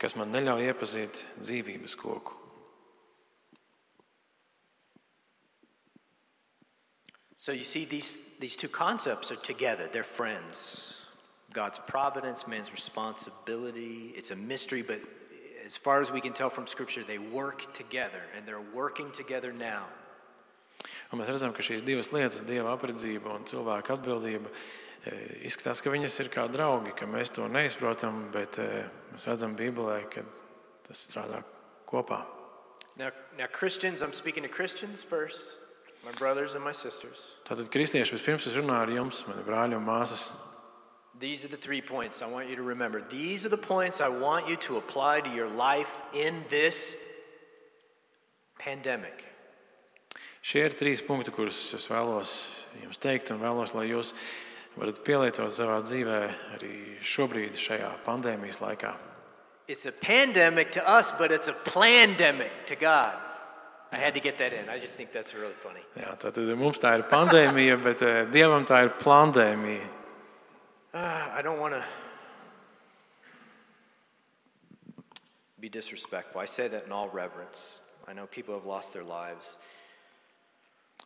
kas 0.06 0.13
man 0.13 0.30
neļauj 0.30 0.68
iepazīt 0.70 1.24
dzīvības 1.41 1.96
koku. 1.98 2.36
So 7.38 7.52
you 7.52 7.63
see, 7.63 7.86
these, 7.86 8.18
these 8.39 8.56
two 8.56 8.68
concepts 8.68 9.32
are 9.32 9.36
together. 9.36 9.89
They're 9.91 10.04
friends. 10.04 10.98
God's 11.54 11.80
providence, 11.88 12.48
man's 12.48 12.72
responsibility. 12.72 14.13
It's 14.15 14.32
a 14.32 14.36
mystery, 14.36 14.82
but 14.82 15.00
as 15.65 15.76
far 15.76 16.02
as 16.02 16.12
we 16.12 16.22
can 16.22 16.34
tell 16.34 16.50
from 16.50 16.68
Scripture, 16.68 17.04
they 17.04 17.18
work 17.18 17.74
together, 17.74 18.22
and 18.36 18.46
they're 18.46 18.68
working 18.74 19.12
together 19.12 19.54
now. 19.54 19.86
Un 21.13 21.22
mēs 21.22 21.30
redzam, 21.32 21.54
ka 21.56 21.65
šīs 21.65 21.86
divas 21.86 22.12
lietas, 22.13 22.44
dieva 22.46 22.74
apredzība 22.76 23.34
un 23.34 23.46
cilvēka 23.48 23.96
atbildība, 23.98 24.52
izskatās, 25.46 25.82
ka 25.84 25.91
viņas 25.94 26.20
ir 26.24 26.32
kā 26.34 26.46
draugi, 26.52 26.94
ka 26.98 27.08
mēs 27.10 27.34
to 27.36 27.48
neizprotam, 27.52 28.26
bet 28.34 28.60
eh, 28.62 28.88
mēs 29.13 29.28
redzam 29.30 29.56
Bībelē, 29.58 30.00
ka 30.12 30.24
tas 30.88 31.04
strādā 31.08 31.44
kopā. 31.89 32.24
Now, 32.98 33.12
now, 33.38 33.48
Christians, 33.52 34.02
I'm 34.02 34.13
speaking 34.13 34.44
to 34.44 34.50
Christians 34.50 35.04
first, 35.04 35.60
my 36.06 36.12
brothers 36.13 36.56
and 36.56 36.63
my 36.63 36.72
sisters. 36.72 37.36
Tātad, 37.46 37.68
kristieši, 37.74 38.15
vispirms 38.15 38.48
es 38.48 38.56
runāju 38.56 38.88
ar 38.88 38.94
jums, 38.96 39.24
mani 39.28 39.44
brāļi 39.44 39.78
un 39.78 39.86
māsas. 39.86 40.30
These 41.20 41.46
are 41.46 41.50
the 41.50 41.58
three 41.58 41.82
points 41.82 42.22
I 42.22 42.28
want 42.28 42.50
you 42.50 42.56
to 42.56 42.63
remember. 42.63 43.02
These 43.02 43.46
are 43.46 43.50
the 43.50 43.58
points 43.58 44.02
I 44.02 44.10
want 44.10 44.50
you 44.50 44.56
to 44.68 44.78
apply 44.78 45.22
to 45.22 45.30
your 45.30 45.48
life 45.48 46.02
in 46.13 46.44
this 46.50 46.98
pandemic. 48.60 49.24
Šie 50.46 50.68
ir 50.68 50.76
trīs 50.78 51.02
punkti, 51.02 51.32
kurus 51.34 51.58
es 51.74 51.88
vēlos 51.89 52.36
jums 52.84 53.00
teikt, 53.02 53.32
un 53.34 53.39
vēlos, 53.41 53.74
lai 53.74 53.88
jūs 53.89 54.12
varat 54.76 55.02
pielietot 55.06 55.54
savā 55.56 55.80
dzīvē 55.84 56.22
arī 56.56 56.74
šobrīd, 57.04 57.56
šajā 57.60 57.92
pandēmijas 58.06 58.62
laikā. 58.64 58.94
It's 59.68 59.86
a 59.86 59.92
pandemic 59.92 60.72
to 60.74 60.88
us, 60.88 61.12
but 61.12 61.32
it's 61.32 61.48
a 61.48 61.54
plandemic 61.54 62.68
to 62.68 62.76
God. 62.76 63.16
I 63.92 63.98
had 63.98 64.14
to 64.14 64.20
get 64.20 64.38
that 64.38 64.54
in. 64.54 64.70
I 64.70 64.78
just 64.78 64.96
think 64.96 65.12
that's 65.12 65.34
really 65.34 65.54
funny. 65.64 65.82
Jā, 65.98 66.14
tātad 66.20 66.50
mums 66.58 66.78
tā 66.82 66.98
ir 67.00 67.06
pandēmija, 67.10 67.78
bet 67.82 68.02
eh, 68.06 68.26
dievam 68.34 68.66
tā 68.68 68.84
ir 68.86 68.92
plandēmija. 69.00 69.88
Uh, 70.94 71.30
I 71.34 71.42
don't 71.42 71.60
want 71.60 71.74
to 71.74 71.84
be 75.60 75.70
disrespectful. 75.70 76.42
I 76.42 76.46
say 76.46 76.68
that 76.68 76.86
in 76.86 76.92
all 76.92 77.10
reverence. 77.10 77.80
I 78.08 78.14
know 78.14 78.28
people 78.28 78.54
have 78.54 78.66
lost 78.66 78.94
their 78.94 79.04
lives. 79.04 79.58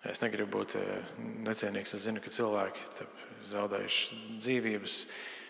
Es 0.08 0.22
negribu 0.24 0.62
būt 0.62 0.78
eh, 0.80 1.12
necienīgs. 1.44 1.96
Es 1.98 2.06
zinu, 2.06 2.22
ka 2.24 2.32
cilvēki 2.32 2.86
te 2.96 3.08
zaudējuši 3.52 4.20
dzīvības 4.40 4.96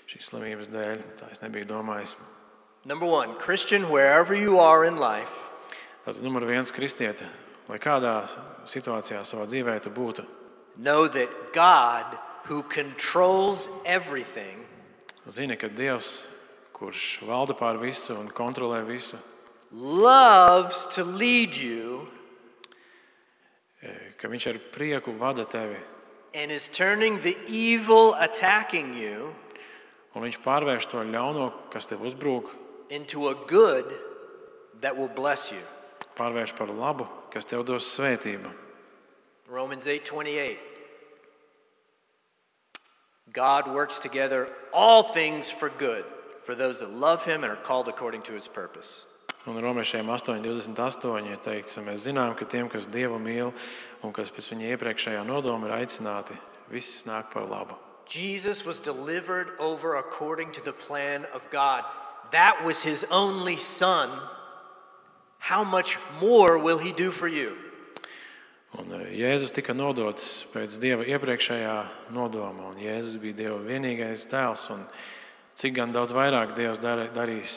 šīs 0.09 0.31
slimības 0.31 0.71
dēļ. 0.73 1.03
Tā 1.19 1.29
es 1.33 1.43
nebiju 1.43 1.69
domājis. 1.69 2.15
Number 2.85 3.05
one, 3.05 3.35
Christian, 3.37 3.89
wherever 3.91 4.33
you 4.33 4.57
are 4.59 4.85
in 4.85 4.97
life, 4.97 5.35
Tātad, 6.05 6.23
numur 6.23 6.45
viens, 6.47 6.71
kristiete, 6.71 7.27
lai 7.67 7.77
kādā 7.77 8.23
situācijā 8.65 9.19
savā 9.27 9.43
dzīvē 9.45 9.75
tu 9.83 9.91
būtu, 9.93 10.23
know 10.77 11.07
that 11.07 11.29
God, 11.53 12.17
who 12.45 12.63
controls 12.63 13.69
everything, 13.85 14.63
zini, 15.27 15.57
ka 15.59 15.67
Dievs, 15.67 16.23
kurš 16.73 17.19
valda 17.27 17.53
pār 17.53 17.77
visu 17.77 18.15
un 18.15 18.31
kontrolē 18.31 18.79
visu, 18.87 19.19
loves 19.69 20.87
to 20.95 21.03
lead 21.03 21.53
you 21.53 22.07
eh, 22.07 22.18
ka 24.19 24.27
Viņš 24.27 24.47
ar 24.51 24.59
prieku 24.73 25.15
vada 25.17 25.45
tevi 25.45 25.79
and 26.33 26.51
is 26.51 26.67
turning 26.67 27.21
the 27.21 27.35
evil 27.47 28.13
attacking 28.15 28.93
you 28.95 29.33
un 30.15 30.23
Viņš 30.25 30.39
pārvērš 30.43 30.87
to 30.91 31.03
ļauno, 31.05 31.51
kas 31.71 31.85
tev 31.87 32.01
uzbrūk, 32.05 32.49
into 32.89 33.29
a 33.29 33.35
good 33.47 33.85
that 34.81 34.95
will 34.95 35.07
bless 35.07 35.51
you. 35.51 35.61
pārvērš 36.17 36.55
par 36.57 36.67
labu, 36.67 37.07
kas 37.31 37.45
tev 37.45 37.63
dos 37.65 37.85
svētību. 37.97 38.51
Romans 39.47 39.85
8:28 39.87 40.57
God 43.31 43.67
works 43.67 43.99
together 43.99 44.49
all 44.73 45.03
things 45.03 45.51
for 45.51 45.69
good 45.69 46.03
for 46.43 46.55
those 46.55 46.79
that 46.79 46.91
love 46.91 47.23
him 47.23 47.43
and 47.43 47.53
are 47.53 47.61
called 47.61 47.87
according 47.87 48.23
to 48.23 48.33
his 48.33 48.47
purpose. 48.47 49.05
Un 49.49 49.57
Romiešiem 49.57 50.05
8,28 50.05 51.31
ir 51.31 51.39
teikts, 51.41 51.73
ka 51.73 51.81
mēs 51.81 52.03
zinām, 52.05 52.35
ka 52.37 52.45
tiem, 52.45 52.67
kas 52.69 52.85
Dievu 52.85 53.17
mīl 53.17 53.49
un 54.05 54.11
kas 54.13 54.29
pēc 54.29 54.51
viņa 54.51 54.75
iepriekšējā 54.75 55.23
nodoma 55.25 55.65
ir 55.65 55.73
aicināti, 55.79 56.35
viss 56.69 57.07
nāk 57.09 57.31
par 57.33 57.47
labu. 57.49 57.73
Jesus 58.05 58.61
was 58.65 58.79
delivered 58.79 59.49
over 59.57 59.97
according 59.97 60.51
to 60.51 60.61
the 60.61 60.73
plan 60.73 61.25
of 61.33 61.41
God. 61.49 61.83
That 62.31 62.61
was 62.63 62.83
his 62.83 63.05
only 63.09 63.57
son. 63.57 64.09
How 65.39 65.63
much 65.63 65.97
more 66.21 66.59
will 66.59 66.77
he 66.77 66.91
do 66.91 67.09
for 67.09 67.27
you? 67.27 67.57
Un 68.77 68.91
eh, 68.93 69.17
Jēzus 69.17 69.53
tika 69.55 69.73
nodots 69.73 70.45
pēc 70.53 70.77
Dieva 70.77 71.07
iepriekšējā 71.09 71.77
nodoma, 72.13 72.69
un 72.69 72.77
Jēzus 72.77 73.17
bija 73.17 73.37
Dieva 73.41 73.57
vienīgais 73.65 74.27
dēls. 74.29 74.69
un 74.69 74.85
Cik 75.59 75.73
gan 75.75 75.91
daudz 75.91 76.13
vairāk 76.15 76.53
Dievs 76.55 76.79
darīs 76.79 77.55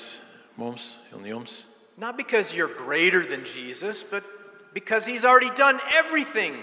mums 0.56 0.96
un 1.14 1.28
jums? 1.28 1.60
Not 1.96 2.16
because 2.16 2.54
you're 2.54 2.72
greater 2.72 3.24
than 3.24 3.44
Jesus, 3.44 4.02
but 4.02 4.24
because 4.72 5.04
he's 5.04 5.24
already 5.24 5.50
done 5.50 5.80
everything. 5.92 6.56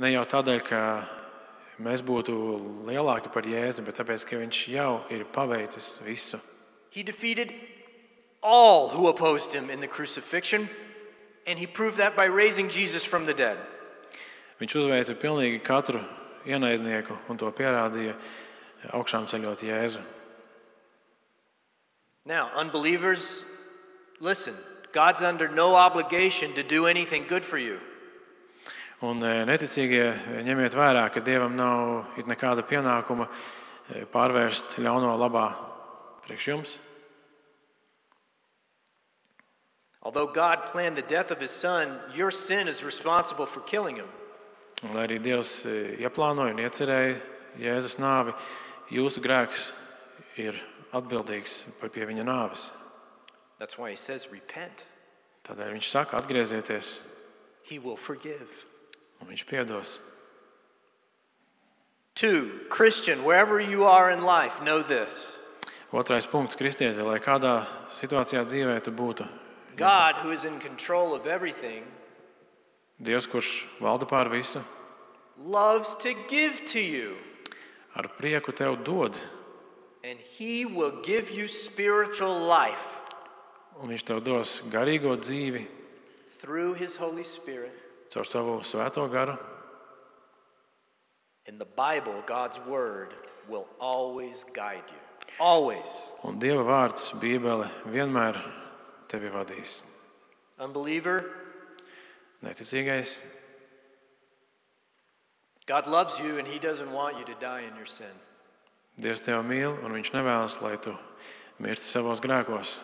Ne 0.00 0.12
jau 0.14 0.24
tādēļ, 0.24 0.60
ka 0.64 0.82
mēs 1.80 2.00
būtu 2.04 2.34
lielāki 2.88 3.32
par 3.32 3.44
Jēzu, 3.48 3.84
bet 3.84 3.98
tāpēc, 4.00 4.24
ka 4.28 4.36
Viņš 4.40 4.60
jau 4.72 4.92
ir 5.12 5.24
paveicis 5.24 5.98
visu. 6.04 6.40
He 6.90 7.02
defeated 7.02 7.52
all 8.42 8.88
who 8.88 9.08
opposed 9.08 9.52
him 9.52 9.70
in 9.70 9.80
the 9.80 9.86
crucifixion, 9.86 10.68
and 11.46 11.58
he 11.58 11.66
proved 11.66 11.98
that 11.98 12.16
by 12.16 12.24
raising 12.24 12.68
Jesus 12.68 13.04
from 13.04 13.26
the 13.26 13.34
dead. 13.34 13.58
Viņš 14.60 14.76
uzveica 14.76 15.16
pilnīgi 15.16 15.60
katru 15.64 16.02
ienaidnieku 16.44 17.16
un 17.28 17.38
to 17.40 17.48
pierādīja 17.52 18.16
augšām 18.92 19.28
ceļot 19.28 19.64
Jēzu. 19.64 20.00
Now, 22.24 22.50
unbelievers, 22.54 23.44
listen. 24.20 24.54
God's 24.92 25.22
under 25.22 25.48
no 25.48 25.76
obligation 25.76 26.52
to 26.54 26.62
do 26.62 26.86
anything 26.86 27.24
good 27.28 27.44
for 27.44 27.58
you. 27.58 27.78
Un 29.00 29.22
e, 29.24 29.32
neticīgie 29.48 30.42
ņemiet 30.44 30.74
vērā, 30.76 31.06
ka 31.08 31.22
Dievam 31.24 31.54
nav 31.56 32.18
nekāda 32.28 32.60
pienākuma 32.68 33.30
e, 33.30 34.02
pārvērst 34.12 34.76
ļauno 34.82 35.14
labā 35.16 35.46
priekš 36.26 36.48
jums. 36.50 36.74
Although 40.02 40.26
God 40.26 40.66
planned 40.72 40.96
the 40.96 41.06
death 41.06 41.30
of 41.30 41.40
his 41.40 41.50
son, 41.50 41.98
your 42.14 42.30
sin 42.30 42.68
is 42.68 42.84
responsible 42.84 43.46
for 43.46 43.60
killing 43.60 43.96
him. 43.96 44.08
Un, 44.82 44.92
lai 44.96 45.06
arī 45.06 45.20
Dievs 45.22 45.62
e, 45.64 45.96
ieplānoja 46.04 46.52
un 46.52 46.60
iecerēja 46.60 47.16
Jēzus 47.60 47.96
nāvi, 48.00 48.36
jūsu 48.92 49.24
grēks 49.24 49.70
ir 50.40 50.60
atbildīgs 50.92 51.62
par 51.80 51.88
pie 51.94 52.04
viņa 52.08 52.28
nāves. 52.28 52.68
That's 53.60 53.76
why 53.76 53.90
he 53.90 53.96
says, 53.96 54.26
repent. 54.32 54.86
Tādēļ 55.44 55.74
viņš 55.76 55.88
saka, 55.92 56.16
atgriezieties, 56.16 56.98
He 57.62 57.78
will 57.78 57.96
forgive. 57.96 58.48
un 59.20 59.28
viņš 59.28 59.44
piedos. 59.44 59.98
Two, 62.14 62.60
Christian, 62.70 63.22
wherever 63.22 63.60
you 63.60 63.84
are 63.84 64.10
in 64.10 64.24
life, 64.24 64.62
know 64.62 64.82
this 64.82 65.36
Otrais 65.92 66.26
punkts, 66.26 66.56
kristieti, 66.56 67.02
lai 67.02 67.18
kādā 67.18 67.66
situācijā 67.98 68.44
dzīvē 68.46 68.76
tu 68.82 68.92
būtu. 68.92 69.26
God, 69.76 70.16
who 70.16 70.30
is 70.30 70.44
in 70.44 70.58
control 70.60 71.14
of 71.14 71.26
everything, 71.26 71.84
Dievs, 73.02 73.26
kurš 73.26 73.66
valda 73.80 74.06
pār 74.08 74.28
visu, 74.30 74.62
loves 75.36 75.94
to 75.96 76.14
give 76.28 76.64
to 76.66 76.80
you, 76.80 77.16
ar 77.96 78.08
prieku 78.20 78.54
tev 78.54 78.84
dod, 78.84 79.16
and 80.04 80.18
he 80.18 80.64
will 80.64 81.02
give 81.02 81.30
you 81.30 81.48
spiritual 81.48 82.38
life 82.38 82.99
un 83.80 83.90
viņš 83.90 84.04
tev 84.06 84.20
dos 84.24 84.60
garīgo 84.72 85.16
dzīvi 85.16 85.66
through 86.40 86.74
his 86.74 86.96
Holy 86.96 87.24
Spirit 87.24 87.76
caur 88.12 88.26
savu 88.26 88.58
svēto 88.66 89.04
garu. 89.10 89.36
In 91.46 91.58
the 91.58 91.68
Bible, 91.76 92.22
God's 92.26 92.60
word 92.66 93.14
will 93.48 93.66
always 93.80 94.44
guide 94.52 94.84
you. 94.88 95.00
Always. 95.38 95.88
Un 96.22 96.38
Dieva 96.38 96.62
vārds, 96.66 97.10
Bībele, 97.18 97.68
vienmēr 97.88 98.38
tevi 99.08 99.30
vadīs. 99.32 99.80
Unbeliever, 100.60 101.24
Neticīgais, 102.44 103.18
God 105.66 105.86
loves 105.86 106.18
you 106.18 106.38
and 106.38 106.48
He 106.48 106.58
doesn't 106.58 106.92
want 106.92 107.18
you 107.18 107.24
to 107.24 107.34
die 107.40 107.62
in 107.62 107.76
your 107.76 107.86
sin. 107.86 108.12
Dievs 109.00 109.22
tevi 109.24 109.40
mīl, 109.46 109.76
un 109.84 109.92
Viņš 109.94 110.12
nevēlas, 110.12 110.60
lai 110.64 110.76
tu 110.82 110.96
mirsti 111.62 111.86
savos 111.86 112.20
grēkos. 112.20 112.78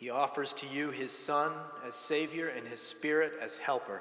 He 0.00 0.08
offers 0.08 0.54
to 0.54 0.66
you 0.66 0.90
His 0.90 1.12
Son 1.12 1.52
as 1.86 1.94
Savior 1.94 2.48
and 2.48 2.66
His 2.66 2.80
Spirit 2.80 3.34
as 3.42 3.58
helper. 3.58 4.00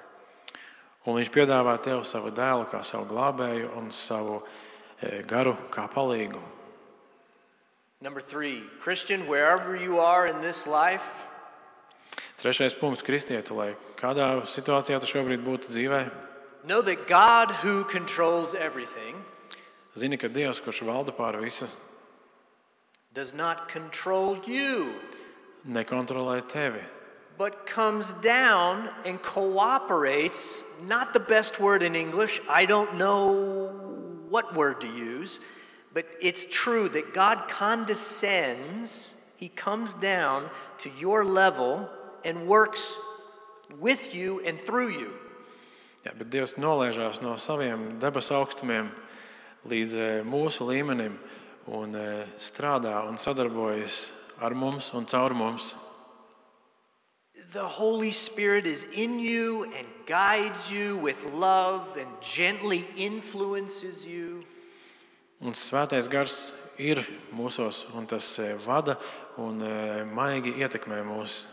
Un 1.04 1.18
Viņš 1.20 1.32
piedāvā 1.36 1.74
tev 1.84 2.06
savu 2.08 2.32
dēlu 2.32 2.70
kā 2.72 2.80
savu 2.88 3.10
glābēju 3.10 3.74
un 3.76 3.92
savu 3.92 4.38
eh, 5.02 5.20
garu 5.28 5.58
kā 5.74 5.90
palīgu. 5.92 6.40
Number 8.00 8.22
three, 8.22 8.64
Christian, 8.80 9.28
wherever 9.28 9.76
you 9.76 10.00
are 10.00 10.28
in 10.28 10.40
this 10.40 10.66
life, 10.66 11.04
Trešais 12.40 12.80
punkts, 12.80 13.04
kristieti, 13.04 13.52
lai 13.52 13.74
kādā 14.00 14.46
situācijā 14.48 15.02
tu 15.04 15.08
šobrīd 15.12 15.44
būtu 15.44 15.68
dzīvē, 15.68 16.06
know 16.64 16.82
that 16.82 17.08
God, 17.08 17.52
who 17.52 17.84
controls 17.84 18.56
everything, 18.56 19.20
zini, 20.00 20.16
ka 20.16 20.32
Dievs, 20.32 20.64
kurš 20.64 20.80
valda 20.88 21.12
pār 21.12 21.36
visu, 21.44 21.68
does 23.12 23.34
not 23.34 23.68
control 23.68 24.40
you, 24.48 24.96
nekontrolē 25.68 26.48
tevi, 26.48 26.84
but 27.38 27.66
comes 27.66 28.14
down 28.14 28.90
and 29.06 29.22
cooperates. 29.22 30.64
Not 30.86 31.14
the 31.14 31.20
best 31.20 31.60
word 31.60 31.84
in 31.84 31.96
English. 31.96 32.42
I 32.50 32.66
don't 32.66 32.96
know 32.96 33.72
what 34.30 34.54
word 34.56 34.82
to 34.82 34.88
use, 34.88 35.40
but 35.94 36.06
it's 36.22 36.46
true 36.46 36.90
that 36.90 37.14
God 37.14 37.48
condescends. 37.48 39.16
He 39.38 39.50
comes 39.50 39.94
down 39.94 40.50
to 40.80 40.90
your 41.00 41.24
level 41.24 41.90
and 42.26 42.48
works 42.48 42.98
with 43.80 44.14
you 44.14 44.42
and 44.42 44.60
through 44.60 44.90
you. 44.90 45.14
Jā, 46.06 46.14
bet 46.16 46.30
Dievs 46.32 46.56
nolaižās 46.56 47.20
no 47.20 47.36
saviem 47.36 48.00
debesu 48.00 48.38
augstumiem 48.38 48.88
līdz 49.68 49.96
eh, 50.00 50.22
mūsu 50.24 50.64
līmenim 50.70 51.18
un 51.76 51.96
eh, 52.00 52.24
strādā 52.40 53.02
un 53.08 53.20
sadarbojas 53.20 54.10
ar 54.42 54.54
mums 54.54 54.94
un 54.94 55.06
caur 55.06 55.34
mums. 55.34 55.76
The 57.52 57.68
Holy 57.68 58.12
Spirit 58.12 58.66
is 58.66 58.86
in 58.94 59.20
you 59.20 59.64
and 59.76 59.88
guides 60.06 60.72
you 60.72 60.98
with 60.98 61.24
love 61.34 61.98
and 61.98 62.10
gently 62.22 62.88
influences 62.96 64.06
you. 64.06 64.46
Un 65.42 65.54
svētais 65.54 66.08
gars 66.10 66.52
ir 66.78 67.06
mūsos, 67.34 67.86
un 67.96 68.06
tas 68.06 68.28
vada 68.66 68.98
un 69.38 69.64
maigi 70.14 70.54
ietekmē 70.60 71.02
mūs. 71.08 71.46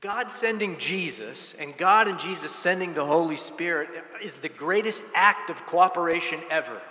God 0.00 0.30
sending 0.30 0.76
Jesus 0.78 1.54
and 1.58 1.76
God 1.78 2.08
and 2.08 2.18
Jesus 2.18 2.52
sending 2.52 2.92
the 2.92 3.04
Holy 3.04 3.36
Spirit 3.36 3.88
is 4.22 4.38
the 4.38 4.50
greatest 4.50 5.04
act 5.14 5.48
of 5.48 5.64
cooperation 5.64 6.40
ever. 6.50 6.82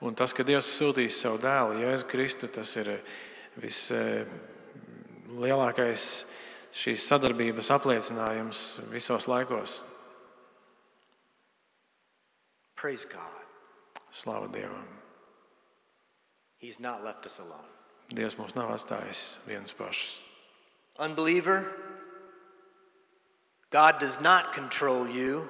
Un 0.00 0.14
tas, 0.14 0.32
ka 0.34 0.42
Dievs 0.46 0.68
ir 0.70 0.74
sūtījis 0.76 1.20
savu 1.24 1.38
dēlu, 1.42 1.80
Jēzu 1.82 2.06
Kristu, 2.06 2.46
tas 2.54 2.70
ir 2.78 2.88
vislielākais 3.58 6.04
šīs 6.78 7.06
sadarbības 7.08 7.70
apliecinājums 7.74 8.60
visos 8.92 9.26
laikos. 9.30 9.80
Slavu 14.14 14.48
Dievam! 14.54 14.86
Dievs 18.14 18.36
mūs 18.38 18.54
nav 18.56 18.70
atstājis 18.72 19.36
viens 19.46 19.72
pašus. 19.74 20.22
Unbeliever, 20.98 21.64
God 23.70 23.98
does 23.98 24.20
not 24.20 24.52
control 24.54 25.06
you. 25.06 25.46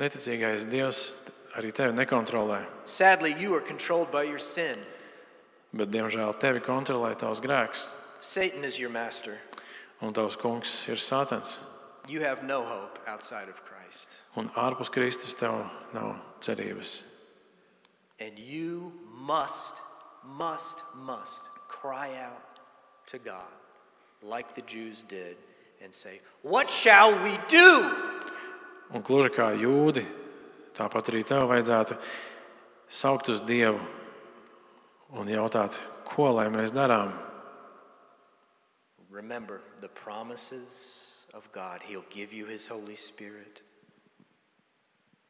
Neticīgais 0.00 0.66
Dievs 0.68 1.12
arī 1.56 1.72
tevi 1.72 1.92
nekontrolē, 1.96 2.64
Sadly, 2.84 3.34
you 3.38 3.54
are 3.54 3.60
controlled 3.60 4.10
by 4.10 4.22
your 4.24 4.38
sin. 4.38 4.78
bet 5.72 5.88
diemžēl 5.90 6.34
tevi 6.38 6.60
kontrolē 6.60 7.14
tavs 7.16 7.40
grēks. 7.40 7.88
Satan 8.20 8.64
is 8.64 8.78
your 8.78 8.90
master. 8.90 9.38
Un 10.02 10.12
tavs 10.12 10.36
kungs 10.36 10.88
ir 10.88 10.96
Sātans. 10.96 11.58
You 12.08 12.20
have 12.20 12.42
no 12.42 12.62
hope 12.64 12.98
outside 13.06 13.48
of 13.48 13.62
Christ. 13.64 14.16
Un 14.36 14.50
ārpus 14.56 14.90
Kristus 14.90 15.34
tev 15.34 15.64
nav 15.94 16.16
cerības. 16.40 17.02
And 18.18 18.38
you 18.38 18.92
must, 19.14 19.76
must, 20.24 20.82
must 20.96 21.48
cry 21.68 22.14
out 22.18 22.60
to 23.06 23.18
God 23.18 23.50
like 24.22 24.54
the 24.54 24.62
Jews 24.62 25.04
did 25.08 25.36
and 25.82 25.92
say, 25.92 26.20
What 26.42 26.70
shall 26.70 27.12
we 27.22 27.38
do? 27.48 27.90
Un 28.92 29.02
gluži 29.02 29.30
kā 29.34 29.50
jūdi, 29.56 30.04
tāpat 30.76 31.10
arī 31.12 31.22
tev 31.26 31.46
vajadzētu 31.50 31.98
saukt 32.92 33.30
uz 33.32 33.42
Dievu 33.44 33.80
un 35.18 35.28
jautāt, 35.28 35.78
ko 36.08 36.30
lai 36.32 36.48
mēs 36.52 36.72
darām. 36.74 37.12
Remember 39.10 39.60
the 39.80 39.88
promises 39.88 41.26
of 41.34 41.50
God. 41.52 41.82
He'll 41.82 42.08
give 42.10 42.32
you 42.32 42.46
His 42.46 42.66
Holy 42.66 42.94
Spirit, 42.94 43.60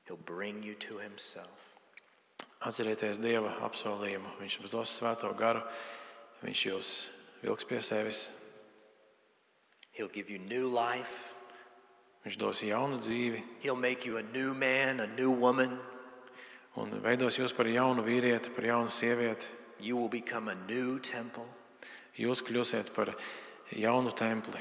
He'll 0.06 0.24
bring 0.26 0.62
you 0.62 0.74
to 0.86 0.98
Himself. 0.98 1.72
Atcerieties 2.62 3.18
Dieva 3.18 3.56
apsolījumu. 3.66 4.36
Viņš 4.38 4.60
jums 4.60 4.70
dos 4.70 4.94
svēto 5.00 5.32
garu, 5.34 5.64
Viņš 6.42 6.62
jūs 6.66 6.88
vilks 7.42 7.66
pie 7.66 7.80
sevis, 7.82 8.30
He'll 9.92 10.08
give 10.08 10.30
you 10.30 10.38
new 10.38 10.68
life. 10.68 11.31
Viņš 12.22 12.38
dos 12.38 12.62
jaunu 12.62 13.00
dzīvi 13.02 13.42
He'll 13.62 13.76
make 13.76 14.06
you 14.06 14.18
a 14.18 14.22
new 14.22 14.54
man, 14.54 15.00
a 15.00 15.06
new 15.06 15.30
woman. 15.30 15.78
un 16.76 16.90
veidos 17.04 17.36
jūs 17.36 17.52
par 17.52 17.68
jaunu 17.68 18.04
vīrieti, 18.04 18.52
par 18.54 18.64
jaunu 18.64 18.88
sievieti. 18.88 19.46
You 19.80 19.96
will 19.96 20.08
become 20.08 20.48
a 20.48 20.54
new 20.54 20.98
temple. 21.00 21.44
Jūs 22.16 22.42
kļūsiet 22.46 22.92
par 22.94 23.14
jaunu 23.74 24.12
templi. 24.14 24.60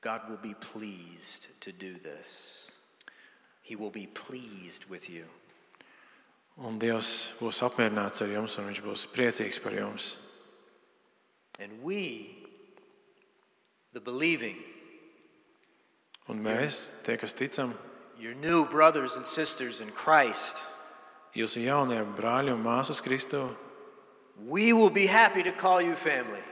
God 0.00 0.22
will 0.30 0.40
be 0.40 0.54
pleased 0.54 1.48
to 1.60 1.72
do 1.72 1.98
this. 2.02 2.70
He 3.62 3.76
will 3.76 3.90
be 3.90 4.06
pleased 4.06 4.88
with 4.88 5.10
you. 5.10 5.26
Un 6.56 6.78
Dievs 6.80 7.32
būs 7.38 7.60
apmierināts 7.64 8.24
ar 8.24 8.32
jums, 8.32 8.56
un 8.58 8.66
Viņš 8.70 8.80
būs 8.84 9.06
priecīgs 9.12 9.60
par 9.62 9.76
jums. 9.76 10.16
And 11.60 11.82
we, 11.84 12.39
the 13.92 14.00
believing, 14.00 14.56
Un 16.30 16.38
mēs, 16.44 16.90
tie, 17.02 17.16
kas 17.18 17.34
ticam, 17.34 17.72
your 18.20 18.34
new 18.38 18.64
brothers 18.64 19.16
and 19.16 19.26
sisters 19.26 19.80
in 19.80 19.90
Christ, 19.90 20.62
jūsu 21.34 21.64
jaunie 21.64 21.98
brāļi 22.14 22.54
un 22.54 22.62
māsas 22.62 23.02
Kristū, 23.02 23.48
we 24.46 24.72
will 24.72 24.90
be 24.90 25.06
happy 25.06 25.42
to 25.42 25.50
call 25.50 25.82
you 25.82 25.96
family, 25.96 26.42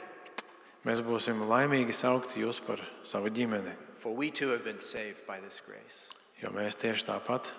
mēs 0.84 1.03
būsim 1.05 1.45
laimīgi 1.47 1.95
saukt 1.95 2.34
jūs 2.34 2.59
par 2.64 2.82
savu 3.05 3.30
ģimeni. 3.30 3.76
for 3.99 4.14
we 4.14 4.30
too 4.30 4.49
have 4.49 4.64
been 4.64 4.80
saved 4.80 5.26
by 5.26 5.39
this 5.39 5.61
grace. 5.64 6.07
Jo 6.43 6.51
mēs 6.55 6.78
tieši 6.78 7.07
tāpat 7.07 7.51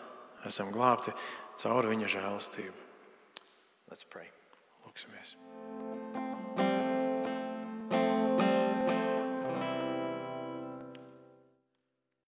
esam 0.47 0.71
glābti 0.71 1.13
caur 1.59 1.87
viņa 1.87 2.07
žēlastību. 2.15 2.87
Let's 3.91 4.03
pray. 4.03 4.27
Lūksimies! 4.87 5.35